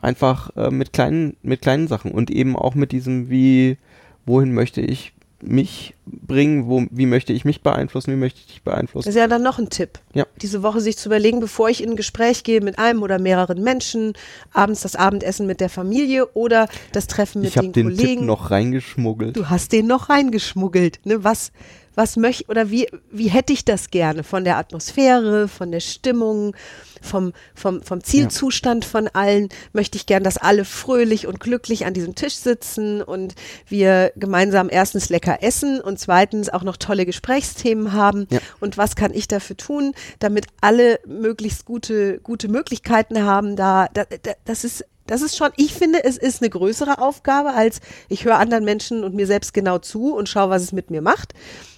Einfach 0.00 0.56
äh, 0.56 0.70
mit 0.70 0.92
kleinen, 0.92 1.36
mit 1.42 1.60
kleinen 1.62 1.88
Sachen 1.88 2.12
und 2.12 2.30
eben 2.30 2.56
auch 2.56 2.74
mit 2.74 2.92
diesem, 2.92 3.28
wie, 3.28 3.76
wohin 4.24 4.52
möchte 4.54 4.80
ich 4.80 5.12
mich 5.42 5.94
bringen, 6.06 6.68
wo, 6.68 6.84
wie 6.90 7.06
möchte 7.06 7.32
ich 7.32 7.44
mich 7.46 7.62
beeinflussen, 7.62 8.12
wie 8.12 8.16
möchte 8.16 8.40
ich 8.40 8.46
dich 8.46 8.56
Das 8.56 8.64
beeinflussen. 8.64 9.08
ist 9.08 9.14
ja 9.14 9.26
dann 9.26 9.42
noch 9.42 9.58
ein 9.58 9.70
Tipp. 9.70 9.98
Ja. 10.12 10.26
Diese 10.42 10.62
Woche 10.62 10.80
sich 10.80 10.98
zu 10.98 11.08
überlegen, 11.08 11.40
bevor 11.40 11.70
ich 11.70 11.82
in 11.82 11.90
ein 11.90 11.96
Gespräch 11.96 12.44
gehe 12.44 12.60
mit 12.60 12.78
einem 12.78 13.02
oder 13.02 13.18
mehreren 13.18 13.62
Menschen, 13.62 14.12
abends 14.52 14.82
das 14.82 14.96
Abendessen 14.96 15.46
mit 15.46 15.60
der 15.60 15.70
Familie 15.70 16.26
oder 16.34 16.68
das 16.92 17.06
Treffen 17.06 17.40
mit 17.40 17.50
Ich 17.50 17.56
habe 17.56 17.68
den 17.68 17.86
den 17.88 17.96
Kollegen. 17.96 18.18
Tipp 18.20 18.26
noch 18.26 18.50
reingeschmuggelt. 18.50 19.36
Du 19.36 19.48
hast 19.48 19.72
den 19.72 19.86
noch 19.86 20.10
reingeschmuggelt. 20.10 21.00
Ne? 21.04 21.24
Was, 21.24 21.52
was 21.94 22.16
möchte 22.16 22.46
oder 22.48 22.70
wie, 22.70 22.88
wie 23.10 23.28
hätte 23.28 23.52
ich 23.52 23.64
das 23.64 23.90
gerne? 23.90 24.22
Von 24.22 24.44
der 24.44 24.56
Atmosphäre, 24.56 25.48
von 25.48 25.70
der 25.70 25.80
Stimmung, 25.80 26.54
vom, 27.00 27.32
vom, 27.54 27.82
vom 27.82 28.02
Zielzustand 28.04 28.84
von 28.84 29.08
allen 29.08 29.48
möchte 29.72 29.96
ich 29.96 30.06
gern, 30.06 30.22
dass 30.22 30.36
alle 30.36 30.64
fröhlich 30.64 31.26
und 31.26 31.40
glücklich 31.40 31.86
an 31.86 31.94
diesem 31.94 32.14
Tisch 32.14 32.34
sitzen 32.34 33.02
und 33.02 33.34
wir 33.66 34.12
gemeinsam 34.16 34.68
erstens 34.70 35.08
lecker 35.08 35.42
essen 35.42 35.80
und 35.80 35.98
zweitens 35.98 36.48
auch 36.48 36.62
noch 36.62 36.76
tolle 36.76 37.06
Gesprächsthemen 37.06 37.92
haben. 37.92 38.26
Ja. 38.30 38.40
Und 38.60 38.78
was 38.78 38.96
kann 38.96 39.14
ich 39.14 39.28
dafür 39.28 39.56
tun, 39.56 39.94
damit 40.18 40.46
alle 40.60 41.00
möglichst 41.06 41.64
gute, 41.64 42.18
gute 42.20 42.48
Möglichkeiten 42.48 43.24
haben, 43.24 43.56
da, 43.56 43.88
da, 43.92 44.04
da 44.04 44.32
das 44.44 44.64
ist 44.64 44.84
das 45.10 45.22
ist 45.22 45.36
schon, 45.36 45.50
ich 45.56 45.74
finde, 45.74 46.02
es 46.04 46.16
ist 46.16 46.40
eine 46.40 46.48
größere 46.50 46.98
Aufgabe, 47.00 47.50
als 47.52 47.80
ich 48.08 48.24
höre 48.24 48.38
anderen 48.38 48.64
Menschen 48.64 49.04
und 49.04 49.14
mir 49.14 49.26
selbst 49.26 49.52
genau 49.52 49.78
zu 49.78 50.14
und 50.14 50.28
schaue, 50.28 50.50
was 50.50 50.62
es 50.62 50.72
mit 50.72 50.90
mir 50.90 51.02
macht. 51.02 51.34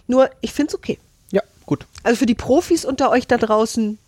Nur, 0.07 0.31
ich 0.42 0.53
finde 0.53 0.68
es 0.68 0.75
okay. 0.75 0.99
Ja, 1.31 1.42
gut. 1.66 1.87
Also 2.03 2.16
für 2.18 2.27
die 2.27 2.35
Profis 2.35 2.85
unter 2.85 3.11
euch 3.11 3.27
da 3.27 3.38
draußen, 3.38 3.99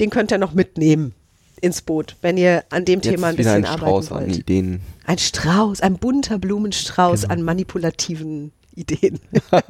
den 0.00 0.10
könnt 0.10 0.32
ihr 0.32 0.38
noch 0.38 0.52
mitnehmen 0.54 1.14
ins 1.60 1.82
Boot, 1.82 2.16
wenn 2.22 2.36
ihr 2.36 2.64
an 2.70 2.84
dem 2.84 3.00
Jetzt 3.00 3.10
Thema 3.10 3.28
ein 3.28 3.36
bisschen 3.36 3.52
ein 3.52 3.64
arbeiten 3.64 3.80
Strauß 3.86 4.12
an 4.12 4.26
wollt. 4.26 4.36
Ideen. 4.38 4.80
Ein 5.06 5.18
Strauß, 5.18 5.80
ein 5.80 5.98
bunter 5.98 6.38
Blumenstrauß 6.38 7.22
Genau. 7.22 7.32
an 7.34 7.42
manipulativen 7.42 8.52
Ideen. 8.74 9.20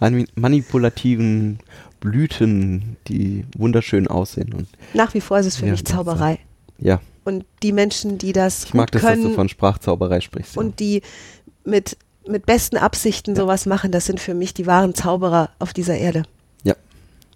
An 0.00 0.26
manipulativen 0.36 1.58
Blüten, 2.00 2.96
die 3.08 3.44
wunderschön 3.56 4.06
aussehen. 4.06 4.52
Und 4.52 4.68
Nach 4.94 5.12
wie 5.14 5.20
vor 5.20 5.38
ist 5.40 5.46
es 5.46 5.56
für 5.56 5.66
Ja, 5.66 5.72
mich 5.72 5.84
Zauberei. 5.84 6.38
ja, 6.78 7.00
Und 7.28 7.44
die 7.62 7.72
Menschen, 7.72 8.16
die 8.16 8.32
das 8.32 8.64
ich 8.64 8.74
mag 8.74 8.90
das, 8.90 9.02
dass 9.02 9.10
können 9.10 9.22
du 9.22 9.34
von 9.34 9.48
Sprachzauberei 9.48 10.20
sprichst. 10.20 10.56
ja. 10.56 10.60
und 10.62 10.80
die 10.80 11.02
mit, 11.64 11.98
mit 12.26 12.46
besten 12.46 12.78
Absichten 12.78 13.36
sowas 13.36 13.66
machen, 13.66 13.92
das 13.92 14.06
sind 14.06 14.18
für 14.18 14.32
mich 14.32 14.54
die 14.54 14.66
wahren 14.66 14.94
Zauberer 14.94 15.50
auf 15.58 15.74
dieser 15.74 15.98
Erde. 15.98 16.22
Ja. 16.64 16.74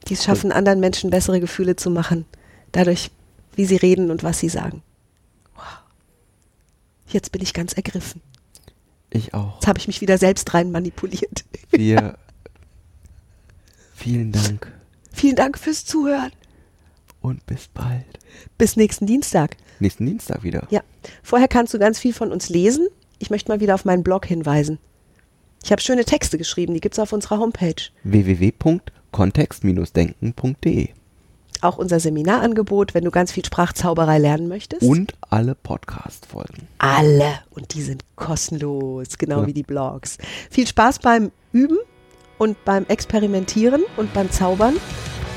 Die 0.08 0.14
es 0.14 0.24
schaffen, 0.24 0.50
anderen 0.50 0.80
Menschen 0.80 1.10
bessere 1.10 1.40
Gefühle 1.40 1.76
zu 1.76 1.90
machen, 1.90 2.24
dadurch, 2.72 3.10
wie 3.54 3.66
sie 3.66 3.76
reden 3.76 4.10
und 4.10 4.22
was 4.22 4.38
sie 4.38 4.48
sagen. 4.48 4.82
Wow. 5.54 5.64
Jetzt 7.08 7.30
bin 7.30 7.42
ich 7.42 7.52
ganz 7.52 7.74
ergriffen. 7.74 8.22
Ich 9.10 9.34
auch. 9.34 9.56
Jetzt 9.56 9.66
habe 9.66 9.78
ich 9.78 9.88
mich 9.88 10.00
wieder 10.00 10.16
selbst 10.16 10.54
rein 10.54 10.70
manipuliert. 10.70 11.44
Wir. 11.70 12.16
Vielen 13.94 14.32
Dank 14.32 14.72
Vielen 15.12 15.36
Dank 15.36 15.58
fürs 15.58 15.84
Zuhören. 15.84 16.32
und 17.20 17.44
bis 17.46 17.68
bald. 17.68 18.18
Bis 18.58 18.76
nächsten 18.76 19.06
Dienstag. 19.06 19.56
Nächsten 19.82 20.06
Dienstag 20.06 20.42
wieder. 20.44 20.66
Ja. 20.70 20.80
Vorher 21.22 21.48
kannst 21.48 21.74
du 21.74 21.78
ganz 21.78 21.98
viel 21.98 22.14
von 22.14 22.32
uns 22.32 22.48
lesen. 22.48 22.86
Ich 23.18 23.28
möchte 23.30 23.50
mal 23.50 23.60
wieder 23.60 23.74
auf 23.74 23.84
meinen 23.84 24.02
Blog 24.02 24.24
hinweisen. 24.26 24.78
Ich 25.64 25.70
habe 25.70 25.80
schöne 25.82 26.04
Texte 26.04 26.38
geschrieben, 26.38 26.74
die 26.74 26.80
gibt's 26.80 26.98
auf 26.98 27.12
unserer 27.12 27.38
Homepage. 27.38 27.74
www.kontext-denken.de 28.04 30.88
Auch 31.60 31.78
unser 31.78 32.00
Seminarangebot, 32.00 32.94
wenn 32.94 33.04
du 33.04 33.10
ganz 33.12 33.30
viel 33.32 33.44
Sprachzauberei 33.44 34.18
lernen 34.18 34.48
möchtest. 34.48 34.82
und 34.82 35.12
alle 35.30 35.54
Podcast-Folgen. 35.54 36.66
alle. 36.78 37.34
Und 37.50 37.74
die 37.74 37.82
sind 37.82 38.02
kostenlos, 38.16 39.18
genau 39.18 39.42
Ja. 39.42 39.46
wie 39.46 39.52
die 39.52 39.62
Blogs. 39.62 40.16
Viel 40.50 40.66
Spaß 40.66 40.98
beim 41.00 41.30
Üben 41.52 41.78
und 42.38 42.62
beim 42.64 42.86
Experimentieren 42.86 43.82
und 43.96 44.12
beim 44.14 44.30
Zaubern. 44.30 44.76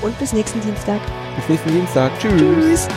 Und 0.02 0.18
bis 0.20 0.34
nächsten 0.34 0.60
Dienstag. 0.62 1.00
Bis 1.36 1.48
nächsten 1.50 1.72
Dienstag. 1.72 2.12
Tschüss. 2.20 2.34
Tschüss. 2.42 2.88